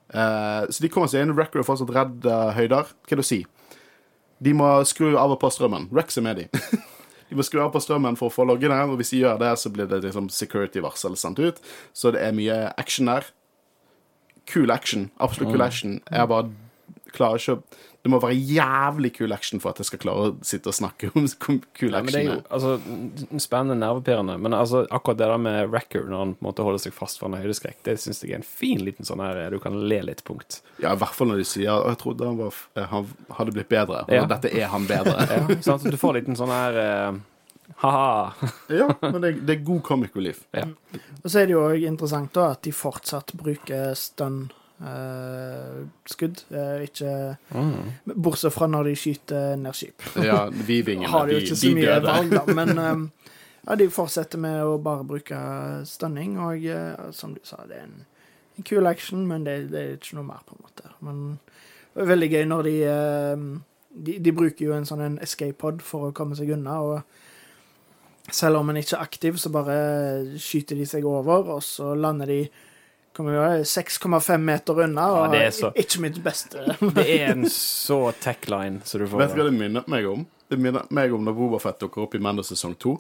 [0.08, 1.36] Eh, så de kommer seg inn.
[1.36, 2.96] Record er fortsatt redd uh, høyder.
[2.96, 3.42] Hva er det å si?
[4.44, 5.88] De må skru av og på strømmen.
[5.96, 6.48] Rex er med de.
[7.30, 9.54] de må skru av på strømmen for å få loggene, og hvis de gjør det,
[9.62, 11.64] så blir det liksom security-varsel sendt ut.
[11.96, 13.32] Så det er mye action der
[14.46, 15.08] Cool action.
[15.18, 15.96] Absolutt cool action.
[16.12, 16.52] Jeg bare
[17.16, 17.64] klarer ikke å
[18.06, 21.08] Det må være jævlig kul action for at jeg skal klare å sitte og snakke
[21.18, 21.26] om
[21.80, 22.44] kul Ja, men det action er.
[22.54, 24.36] altså, spennende nervepirrende.
[24.46, 27.18] Men altså, akkurat det der med Wrecker, når han på en måte holder seg fast
[27.18, 29.98] for en høydeskrekk, det syns jeg er en fin liten sånn her du kan le
[30.06, 30.60] litt-punkt.
[30.84, 33.08] Ja, I hvert fall når de sier at jeg trodde han, var, eh, han
[33.40, 34.04] hadde blitt bedre.
[34.06, 34.28] Og Ja.
[34.30, 35.16] dette er han bedre.
[35.36, 35.88] Ja, sant?
[35.90, 37.18] Du får en liten sånn her eh,
[37.82, 38.34] ha-ha.
[38.70, 40.44] ja, men det, det er god comic relief.
[40.54, 40.68] Ja.
[41.24, 44.44] Og så er det jo òg interessant da at de fortsatt bruker stun
[44.82, 46.42] eh, skudd.
[46.52, 47.12] Uh, ikke
[48.16, 50.04] Bortsett fra når de skyter ned skip.
[50.22, 52.10] Ja, Vivingene, Har de de, jo ikke de så mye døde.
[52.10, 52.44] valg, da.
[52.60, 53.30] Men eh,
[53.66, 55.38] ja, de fortsetter med å bare bruke
[55.90, 58.04] stunning, og uh, som du sa, det er en,
[58.58, 60.92] en kul action, men det, det er ikke noe mer, på en måte.
[61.04, 61.24] Men
[61.96, 62.76] det er veldig gøy når de
[63.96, 68.34] de, de bruker jo en sånn en escape pod for å komme seg unna, og
[68.34, 69.76] selv om en ikke er aktiv, så bare
[70.42, 72.40] skyter de seg over, og så lander de
[73.24, 76.58] 6,5 meter unna, og det er så- ikke mitt beste.
[76.96, 79.18] Det er en så tech-line som du får.
[79.24, 80.26] Vet du hva det minner meg om?
[80.50, 82.94] Det minner meg om når Bobafett dukker opp i Mando sesong 2,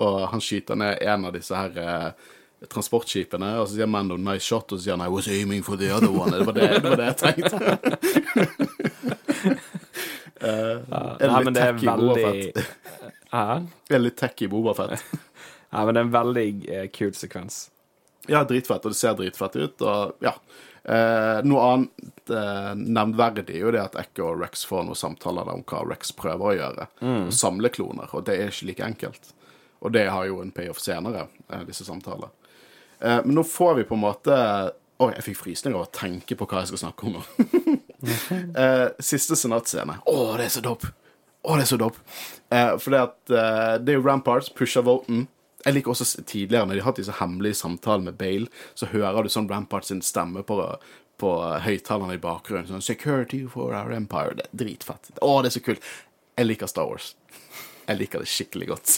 [0.00, 2.10] og han skyter ned en av disse her eh,
[2.66, 5.76] transportskipene, og så sier Mando 'nice shot', og så sier han 'I was aiming for
[5.76, 6.32] the other one'.
[6.38, 7.58] Det var det, det, var det jeg tenkte.
[10.42, 12.58] uh, Ja, er nei, litt det tacky Boba veldig Bobafett?
[13.32, 13.46] Hæ?
[13.90, 15.04] Er litt tacky Bobafett.
[15.72, 17.68] Ja, men det er en veldig uh, kul sekvens.
[18.28, 20.34] Ja, dritfett, og det ser dritfett ut, og ja.
[20.88, 25.50] Eh, noe annet eh, nevnverdig er jo det at Echo og Rex får noen samtaler
[25.52, 26.86] om hva Rex prøver å gjøre.
[27.28, 29.32] Å samle kloner, og det er ikke like enkelt.
[29.84, 32.30] Og det har jo en payoff senere, eh, disse samtalene.
[33.00, 34.38] Eh, men nå får vi på en måte
[34.98, 37.20] Oi, jeg fikk frysninger av å tenke på hva jeg skal snakke om nå.
[38.62, 40.00] eh, siste senattscene.
[40.02, 40.90] Å, det er så dope!
[41.46, 42.02] Å, det er så dope!
[42.50, 45.28] Eh, for det at eh, det er Ramparts, pusher Volton.
[45.68, 49.26] Jeg liker også tidligere, når de har hatt disse hemmelige samtalene med Bale, så hører
[49.26, 50.56] du sånn Rampart sin stemme på,
[51.20, 52.70] på høyttalerne i bakgrunnen.
[52.70, 54.38] Sånn 'Security for our empire'.
[54.38, 55.10] Det er dritfett.
[55.20, 55.90] Å, det er så kult.
[56.40, 57.10] Jeg liker Star Wars.
[57.84, 58.94] Jeg liker det skikkelig godt.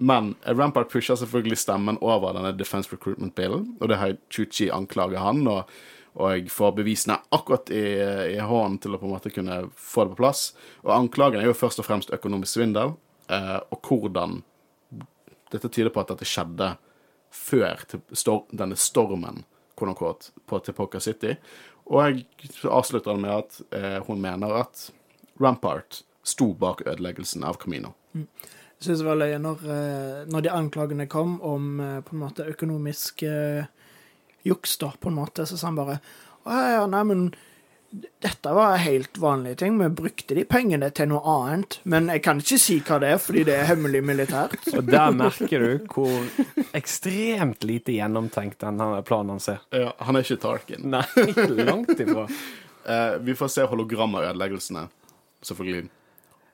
[0.00, 5.20] Men Rampart pusher selvfølgelig stemmen over denne Defense Recruitment Bill, og det har Chuchi anklaget
[5.20, 5.68] han, og
[6.12, 7.96] Og får bevisene akkurat i,
[8.36, 10.42] i hånden til å på en måte kunne få det på plass.
[10.84, 12.92] Og anklagen er jo først og fremst økonomisk svindel,
[13.32, 14.42] eh, og hvordan
[15.52, 16.74] Dette tyder på at dette skjedde
[17.32, 19.44] før stor denne stormen
[19.76, 21.34] quote på Tepoca City.
[21.90, 24.90] Og jeg avslutter med at eh, hun mener at
[25.42, 27.96] Rampart sto bak ødeleggelsen av Camino.
[28.14, 32.22] Jeg synes det var løye når, eh, når de anklagene kom om eh, på en
[32.22, 33.64] måte økonomisk eh,
[34.46, 35.98] juks, da, på en måte, så sa han bare
[36.42, 37.20] Å ja, nei, men
[37.92, 39.78] dette var helt vanlige ting.
[39.78, 41.78] Vi brukte de pengene til noe annet.
[41.84, 44.56] Men jeg kan ikke si hva det er, fordi det er hemmelig militært.
[44.78, 49.60] Og der merker du hvor ekstremt lite gjennomtenkt denne planen hans er.
[49.76, 50.86] Ja, han er ikke Tarkin.
[50.94, 51.04] Nei,
[51.60, 52.24] langt ifra.
[52.28, 54.86] uh, vi får se hologram av ødeleggelsene,
[55.44, 55.90] selvfølgelig.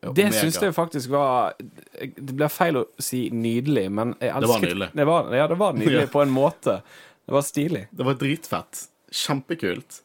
[0.02, 4.50] Ja, Det syns jeg faktisk var Det blir feil å si nydelig, men jeg Det
[4.50, 4.90] var nydelig.
[4.94, 6.80] Det var, ja, det var nydelig på en måte.
[7.26, 7.86] Det var stilig.
[7.90, 8.84] Det var dritfett.
[9.10, 10.02] Kjempekult.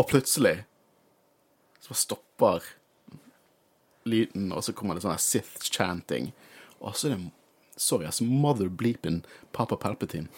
[0.00, 0.62] Og plutselig
[1.82, 2.64] så stopper
[4.08, 6.32] lyden, og så kommer det sånn Sith-chanting.
[6.80, 7.30] Og så er det
[7.82, 9.22] Sorry, altså mother bleeping
[9.56, 10.28] Papa Palpatine.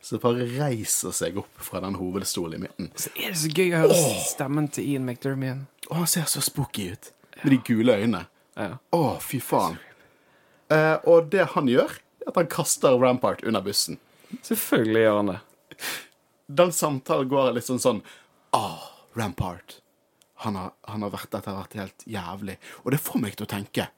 [0.00, 2.92] Så det bare reiser seg opp fra den hovedstolen i midten.
[2.94, 5.66] Så er det så gøy å høre stemmen til Ian McDermott.
[5.90, 7.10] Å, han ser så spooky ut.
[7.42, 8.22] Med de gule øynene.
[8.54, 8.78] Ja.
[8.96, 9.76] Å, fy faen.
[10.72, 13.98] Eh, og det han gjør, er at han kaster Rampart under bussen.
[14.46, 15.38] Selvfølgelig gjør han det.
[16.62, 18.00] Den samtalen går litt sånn sånn
[18.56, 18.86] Ah,
[19.16, 19.80] Rampart.
[20.44, 22.58] Han har, han har vært, etter hvert helt jævlig.
[22.84, 23.88] Og det får meg til å tenke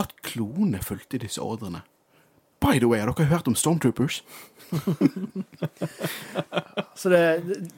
[0.00, 1.82] at klonene fulgte disse ordrene.
[2.60, 4.20] By the way, har dere hørt om Stormtroopers?
[6.94, 7.20] Så det,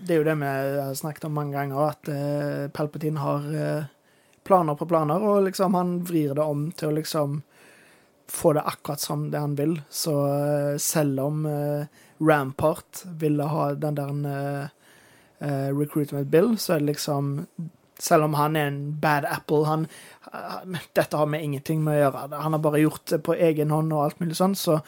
[0.02, 3.84] det er jo det vi har snakket om mange ganger, at uh, Palpatine har uh,
[4.42, 7.38] planer på planer, og liksom han vrir det om til å liksom
[8.32, 9.76] få det akkurat som det han vil.
[9.86, 11.46] Så uh, selv om
[12.18, 14.10] Rampart ville ha den der
[15.42, 17.46] eh, eh, recruitment bill, så er det liksom
[18.02, 19.86] Selv om han er en bad apple han,
[20.32, 22.40] eh, Dette har med ingenting med å gjøre.
[22.42, 24.80] Han har bare gjort det på egen hånd og alt mulig sånn, så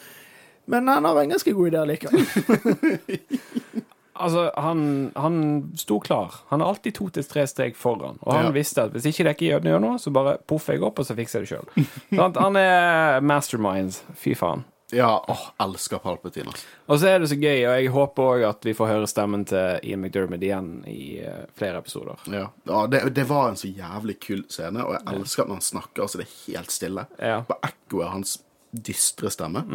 [0.67, 2.25] Men han har en ganske god idé likevel.
[4.15, 6.31] Altså, han, han sto klar.
[6.47, 8.15] Han er alltid to til tre steg foran.
[8.23, 8.51] Og han Ja.
[8.55, 11.43] visste at hvis ikke dere gjør noe, så bare poffer jeg opp, og så fikser
[11.43, 12.31] jeg det sjøl.
[12.39, 13.97] han er mastermind.
[14.15, 14.63] Fy faen.
[14.93, 16.51] Ja, åh, elsker Palpatine.
[16.51, 16.67] Altså.
[16.85, 19.45] Og så er det så gøy, og jeg håper òg at vi får høre stemmen
[19.49, 22.21] til Ian McDermott igjen i uh, flere episoder.
[22.29, 22.43] Ja.
[22.69, 25.69] ja det, det var en så jævlig kul scene, og jeg elsker at når han
[25.71, 27.07] snakker, så det er helt stille.
[27.17, 27.39] Ja.
[27.49, 28.37] På ekkoet hans
[28.75, 29.65] dystre stemme.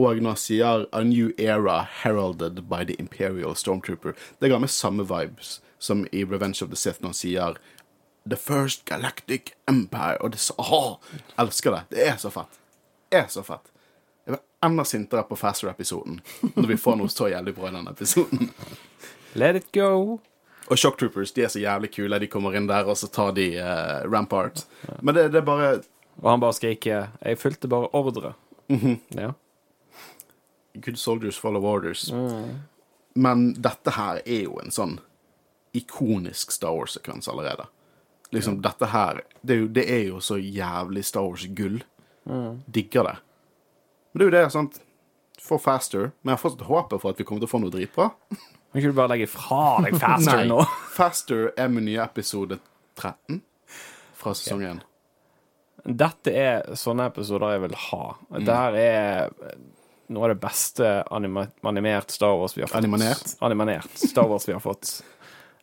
[0.00, 4.70] Og når han sier 'A new era heralded by the Imperial Stormtrooper', det ga meg
[4.70, 7.54] samme vibes som i 'Revenge of the Sith' når han sier
[8.26, 10.18] 'The First Galactic Empire'.
[10.20, 10.96] Og det så Åh!
[11.38, 11.82] Elsker det.
[11.90, 12.60] Det er så fett.
[13.10, 13.70] Det er så fett.
[14.30, 16.20] Jeg var enda sintere på Faster-episoden
[16.54, 18.50] når vi får noe så jævlig bra i den episoden.
[19.34, 20.20] Let it go.
[20.70, 22.18] Og Shock Troopers de er så jævlig kule.
[22.22, 24.62] De kommer inn der, og så tar de uh, Rampart.
[25.02, 25.70] Men det, det er bare
[26.20, 28.32] Og han bare skriker 'Jeg fulgte bare ordre'.
[29.16, 29.32] Ja.
[30.74, 32.12] Good soldiers follow orders.
[33.14, 35.00] Men dette her er jo en sånn
[35.74, 37.66] ikonisk Star Wars-sekvens allerede.
[38.30, 41.82] Liksom, dette her det er, jo, det er jo så jævlig Star Wars-gull.
[42.66, 43.16] Digger det.
[44.12, 44.80] Men det er jo det, sant
[45.40, 46.10] For Faster.
[46.20, 48.10] Men jeg har fortsatt håpet for at vi kommer til å få noe dritbra.
[48.70, 50.60] Kan ikke du bare legge fra deg faster nå?
[50.98, 52.60] Faster er med nye episode
[53.00, 53.40] 13
[54.20, 54.82] fra sesong 1.
[56.00, 58.02] Dette er sånne episoder jeg vil ha.
[58.36, 59.54] Dette her er
[60.10, 62.82] noe av det beste anima animert Star Wars vi har fått.
[62.82, 63.34] Animanert?
[63.46, 65.00] Animanert Star Wars vi har fått.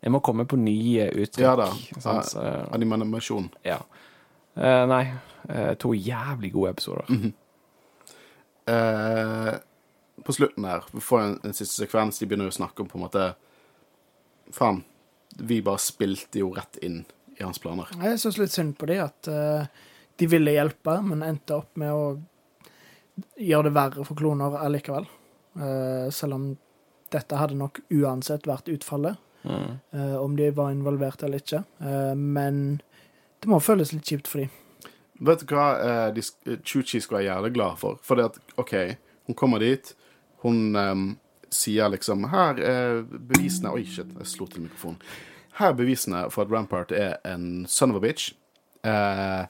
[0.01, 1.43] Jeg må komme på nye uttrykk.
[1.43, 1.69] Ja da.
[2.73, 2.73] Animanimasjon.
[2.73, 3.49] Animasjon.
[3.67, 3.79] ja.
[4.57, 5.03] Uh, nei.
[5.47, 7.11] Uh, to jævlig gode episoder.
[8.67, 9.53] Eh,
[10.25, 12.89] på slutten her, vi får en, en siste sekvens, de begynner jo å snakke om
[12.91, 13.27] på en måte
[14.55, 14.81] Faen,
[15.43, 17.01] vi bare spilte jo rett inn
[17.37, 17.89] i hans planer.
[17.99, 19.65] Jeg syns litt synd på de at uh,
[20.17, 22.05] de ville hjelpe, men endte opp med å
[23.37, 25.05] gjøre det verre for kloner allikevel.
[25.59, 26.45] Uh, selv om
[27.13, 29.77] dette hadde nok uansett vært utfallet, Mm.
[29.93, 31.61] uh, om de var involvert eller ikke.
[31.79, 32.81] Eh, men
[33.39, 34.47] det må føles litt kjipt for de.
[35.19, 36.23] Vet du hva eh, de,
[36.61, 38.01] Chuchi skal være jævlig glad for?
[38.05, 38.73] For det at, OK,
[39.29, 39.93] hun kommer dit,
[40.43, 40.95] hun eh,
[41.53, 44.99] sier liksom Her er bevisene Oi, shit, jeg slo til mikrofonen.
[45.57, 48.35] Her er bevisene for at Rampart er en son of a bitch.
[48.85, 49.47] Eh,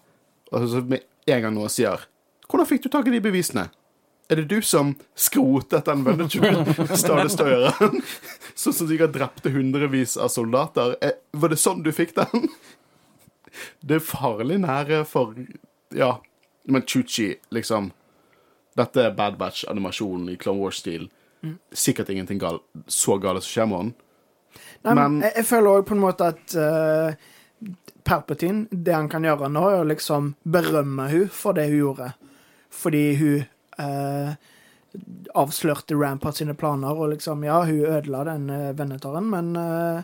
[0.52, 2.08] og så med en gang noen sier
[2.48, 3.66] Hvordan fikk du tak i de bevisene?
[4.28, 6.64] Er det du som skrotet den Veneture
[7.00, 7.28] større
[8.58, 10.96] sånn som sikkert drepte hundrevis av soldater.
[11.04, 12.50] Eh, var det sånn du fikk den?
[13.82, 15.36] Det er farlig nære for
[15.96, 16.18] Ja.
[16.68, 17.92] Men Chuchi, liksom
[18.78, 21.08] Dette er Bad Batch-animasjonen i Clone Wars-stil.
[21.74, 23.94] Sikkert ingenting gal, så galt som skjer med han.
[24.84, 27.14] Nei, men Men- jeg, jeg føler òg på en måte at uh,
[28.04, 32.12] Palpatine, det han kan gjøre nå, er å liksom berømme hun for det hun gjorde.
[32.70, 33.46] Fordi hun
[33.80, 34.36] uh,
[35.36, 40.04] avslørte Rampart sine planer, og liksom Ja, hun ødela den uh, vennetaren, men eh,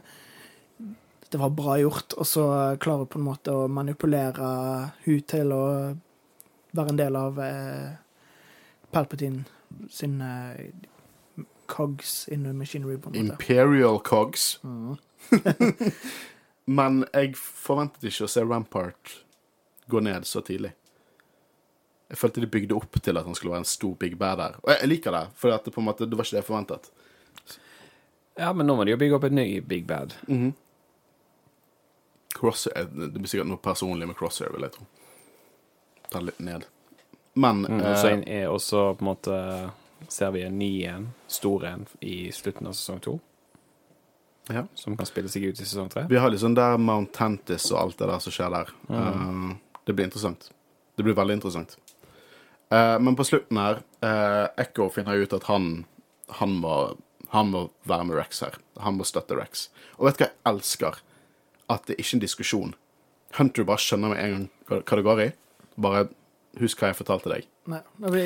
[1.33, 2.13] det var bra gjort.
[2.13, 2.45] Og så
[2.81, 4.49] klarer hun på en måte å manipulere
[5.05, 5.63] hun til å
[6.77, 7.95] være en del av eh,
[8.93, 9.41] Palpatine
[9.89, 10.69] sin eh,
[11.65, 13.33] cogs in the machinery, på en måte.
[13.33, 14.59] Imperial Cogs.
[14.63, 14.95] Mm.
[16.77, 19.17] Men jeg forventet ikke å se Rampart
[19.89, 20.75] gå ned så tidlig.
[22.13, 24.59] Jeg følte de bygde opp til at han skulle være en stor big bad der.
[24.61, 26.51] Og jeg, liker det, for at det, på en måte, det var ikke det jeg
[26.51, 26.91] forventet.
[28.37, 30.13] Ja, men nå må de jo bygge opp en ny Big Bad.
[32.43, 34.87] Crosshair, det blir sikkert noe personlig med Crosshair, vil jeg tro.
[36.11, 36.65] Ta litt ned.
[37.39, 39.37] Men Mm, eh, så er også på en måte
[40.11, 43.13] ser vi en ny en, stor en, i slutten av sesong to,
[44.51, 44.65] ja.
[44.75, 46.03] som kan spille seg ut i sesong tre.
[46.09, 48.73] Vi har liksom der Mount Tantis og alt det der som skjer der.
[48.89, 49.55] Eh,
[49.87, 50.51] det blir interessant.
[50.95, 51.77] Det blir veldig interessant.
[52.73, 55.85] Uh, men på slutten her, uh, Echo finner ut at han,
[56.39, 56.97] han, må,
[57.29, 58.57] han må være med Rex her.
[58.81, 59.67] Han må støtte Rex.
[59.99, 61.01] Og vet du hva jeg elsker?
[61.71, 62.73] At det ikke er en diskusjon.
[63.37, 64.35] Hunter bare skjønner med en
[64.69, 65.29] gang hva det går i.
[65.81, 66.07] Bare
[66.61, 67.47] husk hva jeg fortalte deg.
[67.71, 67.79] Nei,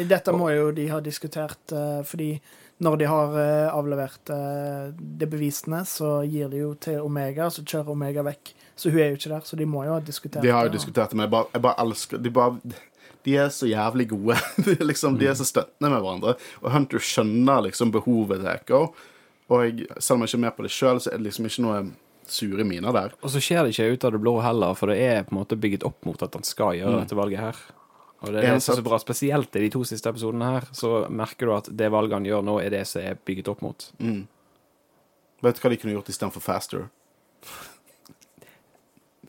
[0.10, 2.34] Dette må jo de ha diskutert, eh, fordi
[2.84, 4.42] når de har eh, avlevert det
[5.22, 8.54] de bevisene, så gir de jo til Omega, så kjører Omega vekk.
[8.78, 10.50] Så hun er jo ikke der, så de må jo ha diskutert det.
[10.50, 12.82] De har jo diskutert det, men jeg bare, jeg bare elsker De, bare,
[13.26, 14.38] de er så jævlig gode.
[14.66, 16.36] De er liksom, de er så støttende med hverandre.
[16.62, 18.84] Og Hunter skjønner liksom behovet til Echo.
[19.48, 21.48] Og jeg, selv om jeg ikke er med på det sjøl, så er det liksom
[21.50, 21.82] ikke noe
[22.34, 23.14] sure miner der.
[23.24, 25.40] Og så skjer det ikke ut av det blå heller, for det er på en
[25.42, 27.60] måte bygget opp mot at han skal gjøre dette valget her.
[28.26, 31.54] Og det er så bra, spesielt i de to siste episodene her, så merker du
[31.54, 33.90] at det valget han gjør nå, er det som er bygget opp mot.
[34.02, 36.88] Vet du hva de kunne gjort istedenfor Faster?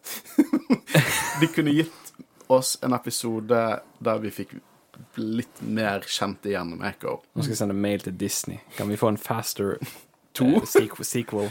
[1.40, 2.12] de kunne gitt
[2.48, 3.60] oss en episode
[3.98, 4.54] der vi fikk
[5.20, 7.18] litt mer kjent igjen med Echo.
[7.36, 8.58] Nå skal jeg sende mail til Disney.
[8.78, 9.92] Kan vi få en faster eh,
[10.64, 11.50] sequ- sequel?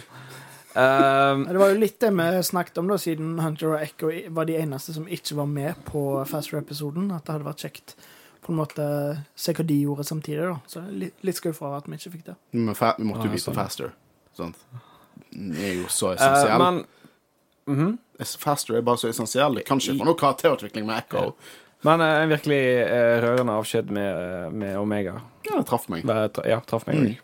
[0.78, 4.46] Um, Det var jo litt det vi snakket om, da, siden Hunter og Echo var
[4.46, 7.10] de eneste som ikke var med på Faster-episoden.
[7.16, 7.96] At det hadde vært kjekt
[8.46, 8.84] på en måte
[9.36, 10.44] se hva de gjorde samtidig.
[10.46, 10.60] da.
[10.70, 12.38] Så litt, litt skuffa over at vi ikke fikk det.
[12.54, 13.58] Men fa vi måtte jo Ah, vite sånn.
[13.58, 13.94] Faster.
[14.38, 14.62] Sant?
[15.34, 16.62] Den er jo så eh, essensiell.
[16.62, 16.84] men
[17.74, 17.98] mhm.
[18.40, 19.58] Faster er bare så essensiell.
[19.58, 21.34] Det kan ikke få noe karakterutvikling med Echo.
[21.86, 25.20] Men eh, en virkelig eh, rørende avskjed med, med Omega.
[25.50, 26.06] Ja, det traff meg.
[26.06, 27.16] Det, Ja, traff meg Mm.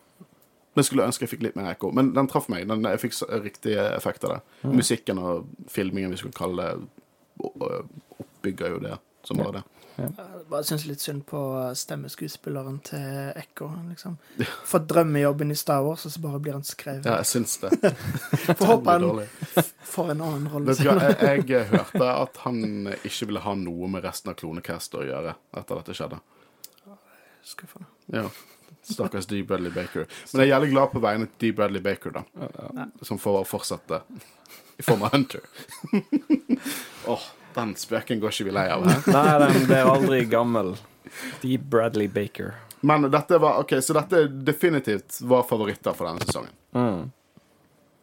[0.73, 1.91] Men skulle ønske jeg fikk litt mer ekko.
[1.93, 2.65] Men den traff meg.
[2.69, 4.41] Den, jeg fikk riktig effekt av det.
[4.63, 4.75] Mm.
[4.79, 6.87] Musikken og filmingen, vi skulle kalle det,
[8.23, 9.63] oppbygger jo det som bare det.
[9.93, 10.09] Jeg
[10.49, 11.39] bare syns litt synd på
[11.77, 13.67] stemmeskuespilleren til Ekko.
[13.91, 14.15] liksom.
[14.65, 17.05] For drømmejobben i Star Wars, og så bare blir han skrevet.
[17.05, 17.69] Ja, jeg syns det.
[18.57, 19.21] Får håpe han
[19.93, 20.73] får en annen rolle.
[20.73, 25.35] Jeg, jeg hørte at han ikke ville ha noe med resten av Klonecast å gjøre
[25.53, 26.19] etter dette skjedde.
[27.45, 27.89] Skuffende.
[28.15, 28.25] Ja.
[28.83, 29.43] Stakkars D.
[29.47, 30.07] Bradley Baker.
[30.31, 31.55] Men jeg er jævlig glad på vegne til D.
[31.57, 32.87] Bradley Baker, da.
[33.01, 34.01] Som får fortsette
[34.77, 35.41] i form av Hunter.
[37.07, 37.25] Åh,
[37.55, 38.85] den spøken går ikke vi lei av.
[38.89, 39.07] Her.
[39.13, 40.75] Nei, den ble aldri gammel.
[41.41, 42.55] Deep Bradley Baker.
[42.83, 46.55] Men dette var OK, så dette definitivt var favoritter for denne sesongen.
[46.75, 47.11] Mm.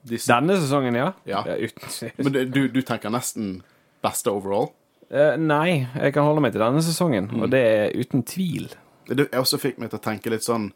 [0.09, 1.11] Disse, Denne sesongen, ja.
[1.29, 1.43] Ja.
[1.45, 3.59] uten men du, du, tenker nesten
[4.01, 4.71] beste overall?
[5.13, 8.71] Uh, Nei, jeg kan holde meg til denne sesongen, og det er uten tvil.
[9.07, 10.71] Det jeg også fikk meg til å tenke litt sånn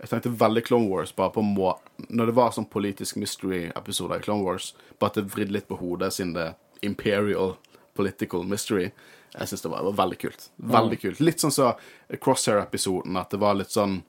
[0.00, 1.74] Jeg tenkte veldig Clone Wars bare på må,
[2.08, 5.76] Når det var sånn politisk mystery-episoder i Clone Wars, bare at det vridde litt på
[5.80, 6.54] hodet siden det
[6.86, 7.58] imperial
[7.94, 8.90] political mystery.
[9.34, 10.46] Jeg syns det var, var veldig kult.
[10.56, 11.20] Veldig kult.
[11.20, 14.00] Litt sånn som Crosshair-episoden, at det var litt sånn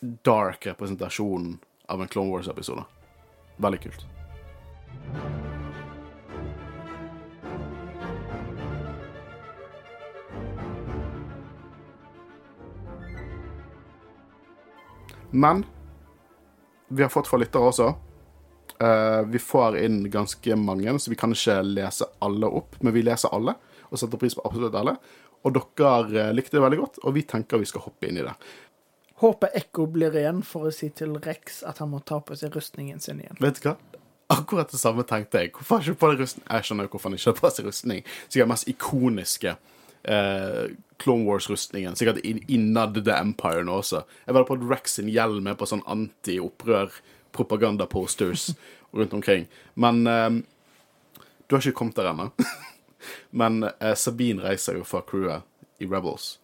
[0.00, 1.56] dark representasjon
[1.88, 2.84] av en Clone Wars-episode.
[3.56, 4.06] Veldig kult.
[15.30, 15.64] Men
[16.88, 17.92] vi har fått fra lyttere også.
[18.76, 22.76] Uh, vi får inn ganske mange, så vi kan ikke lese alle opp.
[22.80, 23.56] Men vi leser alle,
[23.88, 24.96] og setter pris på absolutt alle.
[25.46, 28.24] Og dere eh, likte det veldig godt, og vi tenker vi skal hoppe inn i
[28.26, 28.32] det.
[29.22, 32.56] Håper Ekko blir igjen for å si til Rex at han må ta på seg
[32.56, 33.38] rustningen sin igjen.
[33.40, 33.76] Vet du hva?
[34.34, 35.52] Akkurat det samme tenkte jeg.
[35.54, 36.46] Hvorfor har ikke på seg rustning?
[36.50, 38.02] Jeg skjønner jo hvorfor han ikke har på seg rustning.
[38.26, 39.54] Sikkert mest ikoniske
[40.06, 40.70] eh,
[41.02, 41.96] Clone Wars-rustningen.
[41.96, 44.02] Sikkert innad The Empire nå også.
[44.26, 46.94] Jeg var på at Rex sin hjelm er på sånn anti-opprør
[47.36, 48.50] propaganda-posters
[48.96, 49.46] rundt omkring.
[49.74, 50.30] Men eh,
[51.46, 52.30] du har ikke kommet der ennå.
[53.42, 55.46] Men eh, Sabine reiser jo fra crewet
[55.78, 56.36] i Rebels.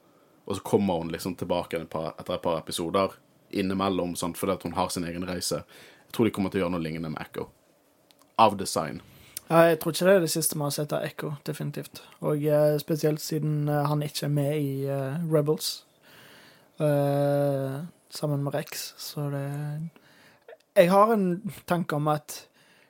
[0.45, 3.17] Og så kommer hun liksom tilbake et par, etter et par episoder
[3.53, 5.63] innimellom, sant, fordi hun har sin egen reise.
[6.07, 7.49] Jeg tror de kommer til å gjøre noe lignende med Echo.
[8.41, 9.03] Av design.
[9.53, 12.01] Ja, jeg tror ikke det er det siste vi har sett av Echo, definitivt.
[12.25, 15.83] Og eh, spesielt siden eh, han ikke er med i eh, Rebels
[16.81, 19.45] eh, sammen med Rex, så det
[20.73, 22.47] Jeg har en tanke om at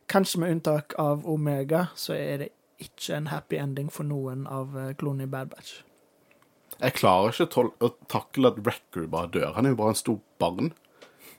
[0.06, 2.48] kanskje med unntak av Omega, så er det
[2.78, 5.80] ikke en happy ending for noen av uh, klonene i Bad Batch.
[6.78, 9.52] Jeg klarer ikke å takle at Wrecker bare dør.
[9.56, 10.72] Han er jo bare en stor barn.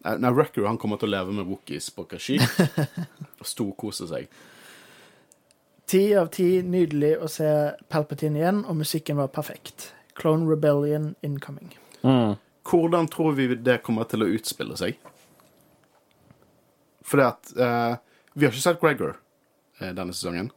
[0.03, 2.38] Eh, Nei, Wrecker han kommer til å leve med Wookies på Kashi
[3.41, 4.32] og storkose seg.
[5.86, 7.49] Ti av ti, nydelig å se
[7.91, 9.91] Palpatine igjen, og musikken var perfekt.
[10.15, 11.73] Clone Rebellion incoming.
[12.01, 12.36] Mm.
[12.63, 14.99] Hvordan tror vi det kommer til å utspille seg?
[17.03, 17.95] Fordi at eh,
[18.34, 19.17] Vi har ikke sett Gregor
[19.79, 20.49] eh, denne sesongen.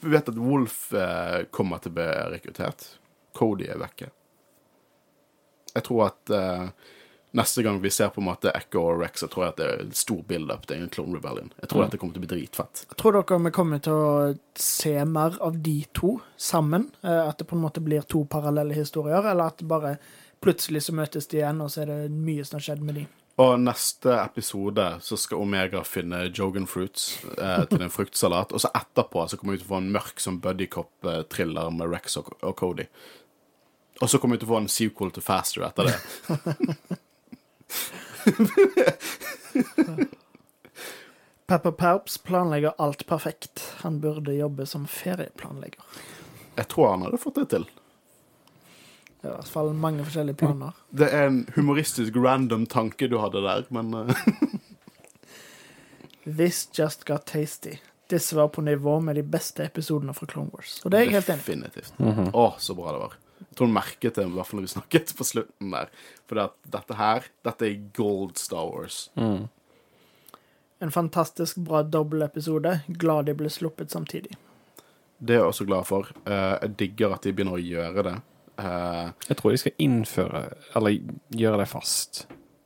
[0.00, 2.86] Vi vet at Wolf eh, kommer til å bli rekruttert.
[3.36, 4.10] Cody er vekke.
[5.74, 6.92] Jeg tror at eh,
[7.32, 9.66] neste gang vi ser på en måte Echo og Rex, så tror jeg at det
[9.70, 11.52] er en stor build-up til en Clone Rebellion.
[11.62, 11.90] Jeg tror Mm.
[11.90, 12.84] det kommer til å bli dritfett.
[12.96, 16.90] Tror dere vi kommer til å se mer av de to sammen?
[17.04, 19.98] Eh, At det på en måte blir to parallelle historier, eller at bare
[20.42, 23.06] plutselig så møtes de igjen, og så er det mye som har skjedd med de?
[23.38, 28.52] Og neste episode så skal Omega finne Jogan Fruits eh, til en fruktsalat.
[28.52, 32.16] Og så etterpå så kommer vi til å få en mørk som buddycop-thriller med Rex
[32.18, 32.84] og, og Cody.
[34.02, 35.96] Og så kommer vi til å få en sequel til Faster etter det.
[41.46, 43.74] Pepper Palps planlegger alt perfekt.
[43.82, 45.80] Han burde jobbe som ferieplanlegger.
[46.56, 47.64] Jeg tror han hadde fått det til.
[49.20, 50.70] Det er i hvert fall mange forskjellige planer.
[51.00, 54.14] Det er en humoristisk random tanke du hadde der, men eh,
[56.38, 57.74] This just got tasty.
[58.10, 60.80] Disse var på nivå med de beste episodene fra Clone Wars.
[60.84, 61.42] Og det er jeg helt enig i.
[61.46, 61.92] definitivt.
[62.34, 63.12] Å, så bra det var.
[63.40, 65.88] Jeg tror hun merket det, i hvert fall når vi snakket på slutten der.
[66.28, 66.42] For
[66.76, 68.98] dette her, dette er gold Star Wars.
[69.16, 69.48] Mm.
[70.80, 72.78] En fantastisk bra dobbeltepisode.
[73.00, 74.36] Glad de ble sluppet samtidig.
[75.20, 76.08] Det er jeg også glad for.
[76.24, 78.14] Eh, jeg digger at de begynner å gjøre det.
[78.60, 80.44] Eh, Jeg tror de skal innføre,
[80.76, 80.96] eller
[81.36, 82.22] gjøre det fast.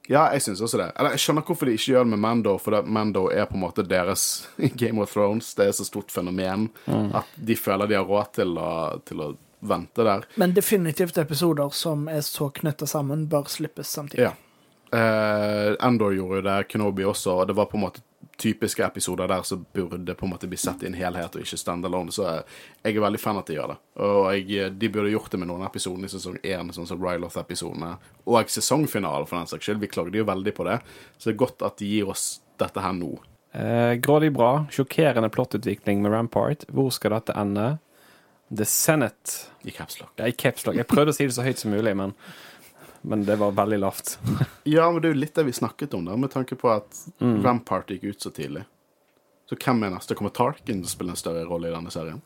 [0.07, 0.91] Ja, jeg syns også det.
[1.01, 3.63] Eller jeg skjønner hvorfor de ikke gjør det med Mando, for Mando er på en
[3.65, 4.47] måte deres
[4.77, 5.55] Game of Thrones.
[5.57, 6.69] Det er så stort fenomen
[7.17, 8.71] at de føler de har råd til å,
[9.09, 9.31] til å
[9.65, 10.25] vente der.
[10.41, 14.29] Men definitivt episoder som er så knytta sammen, bør slippes samtidig.
[14.29, 14.35] Ja.
[14.95, 18.05] Eh, Endor gjorde jo det, Kenobi også, og det var på en måte
[18.37, 21.59] typiske episoder der som burde på en måte bli sett i en helhet og ikke
[21.59, 22.13] standalone.
[22.15, 23.77] Så jeg, er veldig fan av at de gjør det.
[24.07, 27.95] Og jeg, de burde gjort det med noen episoder i sesong én, sånn som Ryloth-episodene.
[28.27, 29.83] Og sesongfinalen, for den saks skyld.
[29.83, 30.81] Vi klagde jo veldig på det.
[31.19, 32.27] Så det er godt at de gir oss
[32.61, 33.13] dette her nå.
[33.55, 34.67] Eh, grådig bra.
[34.75, 36.67] Sjokkerende plottutvikling med Rampart.
[36.75, 37.77] Hvor skal dette ende?
[38.57, 39.39] The Senate.
[39.63, 40.13] I capslock.
[40.17, 40.77] Ja, i capslock.
[40.77, 42.13] Jeg prøvde å si det så høyt som mulig, men,
[43.03, 44.19] men det var veldig lavt.
[44.65, 47.03] Ja, men det er jo litt det vi snakket om der, med tanke på at
[47.21, 48.65] Rampart gikk ut så tidlig.
[49.49, 50.17] Så hvem er neste?
[50.17, 52.23] Kommer Tarkin til å spille en større rolle i denne serien?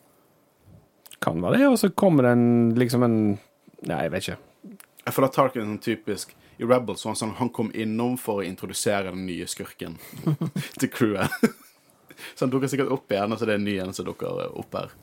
[1.18, 3.18] Kan være det, og så kommer det en liksom en
[3.86, 4.76] Nei, jeg vet ikke.
[5.04, 8.16] Jeg føler at Tarkin er sånn typisk I Rebels var han sånn han kom innom
[8.18, 9.94] for å introdusere den nye skurken
[10.80, 11.30] til crewet.
[12.34, 14.50] så han dukker sikkert opp igjen, og så er det en ny en som dukker
[14.58, 14.94] opp her.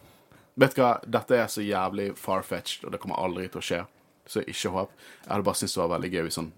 [0.57, 3.81] Vet du hva, dette er så jævlig far-fetched, og det kommer aldri til å skje.
[4.27, 4.91] Så ikke håp.
[5.25, 6.51] Jeg hadde bare syntes det var veldig gøy hvis han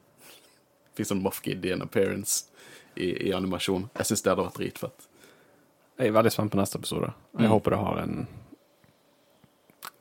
[0.98, 2.46] fikk sånn Moff Gideon appearance
[2.96, 3.90] i, i animasjon.
[3.98, 5.08] Jeg syns det hadde vært dritfett.
[5.98, 7.10] Jeg er veldig spent på neste episode.
[7.38, 7.52] Jeg Mm.
[7.56, 8.28] håper det har en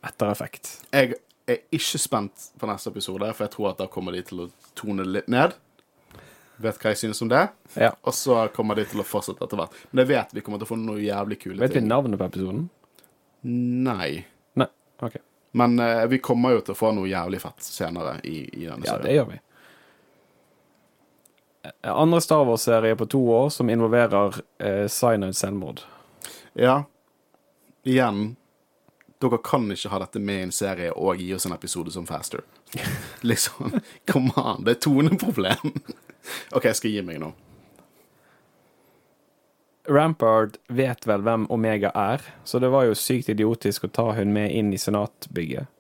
[0.07, 0.71] ettereffekt.
[0.93, 1.15] Jeg
[1.49, 4.51] er ikke spent på neste episode, for jeg tror at da kommer de til å
[4.79, 5.55] tone litt ned.
[6.63, 7.43] Vet hva jeg synes om det.
[7.77, 7.91] Ja.
[8.09, 9.75] Og så kommer de til å fortsette etter hvert.
[9.93, 12.25] Men jeg vet vi kommer til å få noe jævlig kule Vet vi navnet på
[12.31, 12.69] episoden?
[13.47, 14.27] Nei.
[14.55, 14.69] Nei.
[15.01, 15.17] OK.
[15.57, 18.85] Men eh, vi kommer jo til å få noe jævlig fett senere i, i denne
[18.85, 19.39] Ja, det gjør vi.
[21.65, 25.81] Eh, Andre Star Wars-serie på to år som involverer eh, cyanide selvmord.
[26.53, 26.83] Ja.
[27.87, 28.37] Igjen,
[29.23, 32.07] dere kan ikke ha dette med i en serie og gi oss en episode som
[32.07, 32.43] Faster.
[33.31, 33.79] liksom.
[34.11, 34.65] Come on.
[34.67, 35.77] Det er toneproblem.
[36.57, 37.33] OK, jeg skal gi meg nå.
[39.89, 44.33] Rampart vet vel hvem Omega er, så det var jo sykt idiotisk å ta hun
[44.35, 45.71] med inn i senatbygget.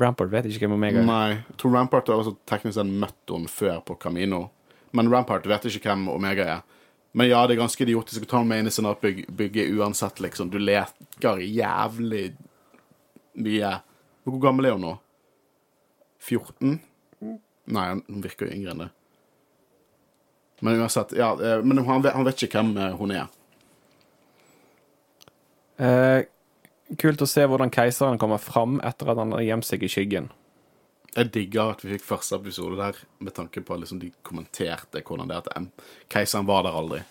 [0.00, 1.06] Rampart vet ikke hvem Omega er.
[1.06, 1.28] Nei.
[1.36, 4.48] Jeg tror Rampart har også teknisk sett møtt henne før på Camino.
[4.94, 6.64] Men Rampart vet ikke hvem Omega er.
[7.14, 10.50] Men ja, det er ganske idiotisk å ta henne med inn i senatbygget uansett, liksom.
[10.50, 12.24] Du leker jævlig
[13.38, 13.70] mye.
[14.26, 14.96] Hvor gammel er hun nå?
[16.24, 16.80] 14?
[17.74, 18.90] Nei, hun virker jo yngre enn det.
[20.64, 21.32] Men uansett, ja.
[21.36, 23.26] eh, Men han vet, han vet ikke hvem eh, hun er.
[25.76, 26.24] Eh,
[27.00, 30.30] kult å se hvordan keiseren kommer fram etter at han har gjemt seg i skyggen.
[31.14, 35.02] Jeg digger at vi fikk første episode der med tanke på at liksom de kommenterte
[35.04, 37.04] hvordan det er at keiseren var der aldri.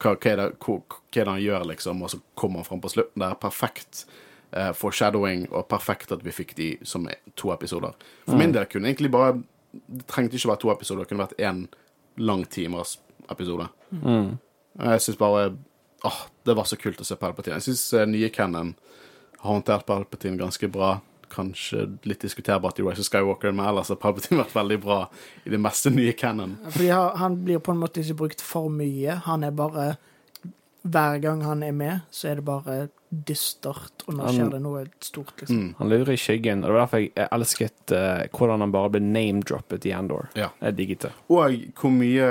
[0.00, 2.68] Hva, hva, er det, hva, hva er det han gjør, liksom, og så kommer han
[2.68, 3.20] fram på slutten.
[3.20, 4.04] Det er perfekt
[4.52, 7.96] eh, foreshadowing, og perfekt at vi fikk de som to episoder.
[8.28, 9.40] For min del kunne egentlig bare
[9.70, 11.58] Det trengte ikke være to episoder, det kunne vært én
[12.16, 12.98] lang timers
[13.30, 13.68] episode.
[14.80, 15.50] Jeg syns bare
[16.02, 17.58] Åh, det var så kult å se Palpatine.
[17.58, 18.70] Jeg syns uh, nye Cannon
[19.42, 20.94] har håndtert Palpatine ganske bra.
[21.28, 25.02] Kanskje litt diskuterbart i Rise of Skywalker, men ellers har Palpatine vært veldig bra
[25.44, 26.56] i det meste nye Cannon.
[26.70, 29.18] Fordi han, han blir på en måte ikke brukt for mye.
[29.28, 29.90] Han er bare
[30.80, 32.78] Hver gang han er med, så er det bare
[33.10, 35.56] dystert, og nå Han- skjer det noe stort, liksom.
[35.58, 35.74] Mm.
[35.78, 39.00] Han lurer i skyggen, og det var derfor jeg elsket uh, hvordan han bare ble
[39.02, 40.28] name-droppet i Endor.
[40.38, 40.50] Ja.
[40.62, 41.12] Jeg digget det.
[41.28, 42.28] Og hvor mye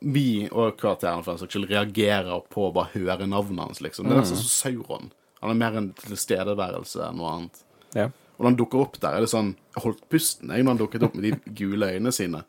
[0.00, 4.08] vi, og karakterene for en saks skyld, reagerer på å bare høre navnet hans, liksom.
[4.08, 5.12] Det er nesten som Sauron.
[5.42, 7.62] Han er mer en tilstedeværelse enn noe annet.
[7.94, 8.08] Ja.
[8.38, 10.78] Og når han dukker opp der, er det sånn Jeg holdt pusten jeg når han
[10.80, 12.44] dukket opp med de gule øynene sine.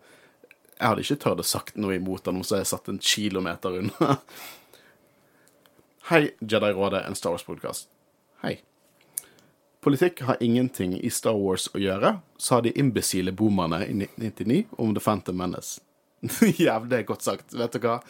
[0.80, 4.18] Jeg hadde ikke tørt å sagt noe imot han, så jeg satt en kilometer unna.
[6.06, 7.88] Hei, Jedi-rådet, en Star Wars-podkast.
[8.42, 8.62] Hei.
[9.80, 14.92] Politikk har ingenting i Star Wars å gjøre, sa de imbesile boomerne i 1999 om
[14.92, 15.80] The Phantom Menace.
[16.66, 17.56] Jævlig godt sagt.
[17.56, 18.02] Vet du hva?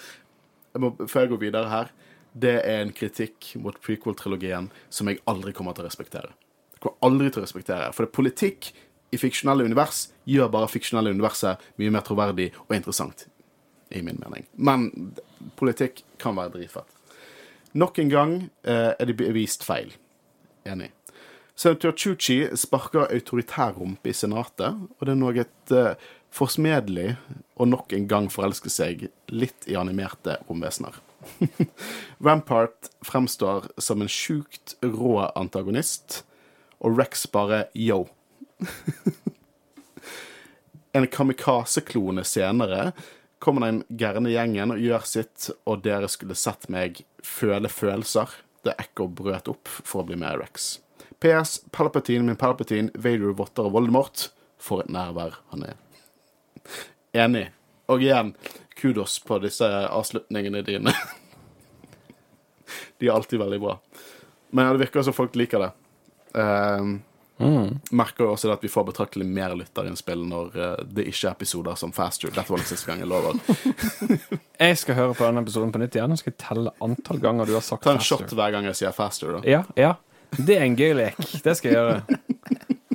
[0.73, 1.91] Jeg må, før jeg går videre her,
[2.33, 6.33] det er en kritikk mot prequel-trilogien som jeg aldri kommer til å respektere.
[6.73, 7.91] Jeg kommer aldri til å respektere.
[7.93, 8.71] For politikk
[9.13, 13.27] i fiksjonelle univers gjør bare fiksjonelle universet mye mer troverdig og interessant.
[13.93, 14.49] I min mening.
[14.57, 14.89] Men
[15.61, 16.89] politikk kan være dritfett.
[17.73, 19.93] Nok en gang eh, er det bevist feil.
[20.65, 20.91] Enig.
[21.55, 27.15] Senator Chuchi sparker autoritær rumpe i senatet, og det er noe eh, forsmedelig
[27.61, 30.97] og nok en gang forelske seg litt i animerte romvesener.
[32.25, 36.23] Rampart fremstår som en sjukt rå antagonist,
[36.83, 38.05] og Rex bare yo.
[40.97, 42.91] en kamikaze-klone senere
[43.43, 48.31] kommer den gærne gjengen og gjør sitt, og dere skulle sett meg føle følelser.
[48.63, 50.77] Det Echo brøt opp for å bli med Rex.
[51.23, 51.57] PS.
[51.75, 54.29] Palpatine min Palpatine, Vader, Votter og Voldemort.
[54.63, 55.79] For et nærvær han er.
[57.25, 57.49] Enig.
[57.91, 58.31] Og igjen,
[58.79, 60.95] kudos på disse avslutningene dine.
[62.97, 63.75] De er alltid veldig bra.
[64.55, 65.71] Men det virker som folk liker det.
[67.41, 71.75] Um, Merker også at vi får betraktelig mer lytterinnspill når eh, det ikke er episoder
[71.79, 72.29] som Faster.
[72.29, 73.39] Dette var den siste gang jeg lover.
[74.63, 76.13] Jeg skal høre på denne episoden på nytt igjen.
[76.13, 78.21] og skal telle antall ganger du har sagt Ta en faster.
[78.21, 79.41] shot hver gang jeg sier Faster, da.
[79.49, 79.95] Ja, ja.
[80.37, 81.17] Det er en gøy lek.
[81.43, 82.19] Det skal jeg gjøre.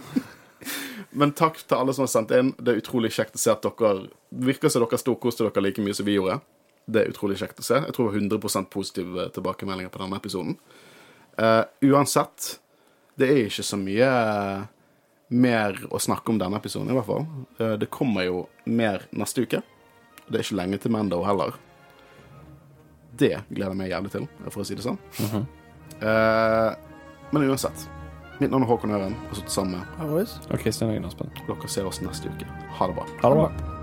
[1.18, 2.53] Men takk til alle som har sendt inn.
[2.62, 4.09] Det er utrolig kjekt å se at dere
[4.49, 6.39] Virker som dere storkoste dere like mye som vi gjorde.
[6.89, 7.82] Det er utrolig kjekt å se.
[7.84, 10.57] Jeg tror det var 100% positive tilbakemeldinger på denne episoden.
[11.39, 12.59] Uh, uansett,
[13.18, 14.66] det er ikke så mye eh,
[15.34, 17.26] mer å snakke om denne episoden, i hvert fall.
[17.58, 19.62] Eh, det kommer jo mer neste uke.
[20.28, 21.56] Det er ikke lenge til Mando heller.
[23.18, 25.00] Det gleder jeg meg jævlig til, for å si det sånn.
[25.98, 26.74] Eh,
[27.32, 27.88] men uansett.
[28.38, 29.96] Mitt navn er Håkon Øren, og så sammen med?
[30.52, 31.32] Og Kristian Øyen Aspen.
[31.48, 32.46] dere ser oss neste uke.
[32.78, 33.08] Ha det bra.
[33.24, 33.78] Ha det bra.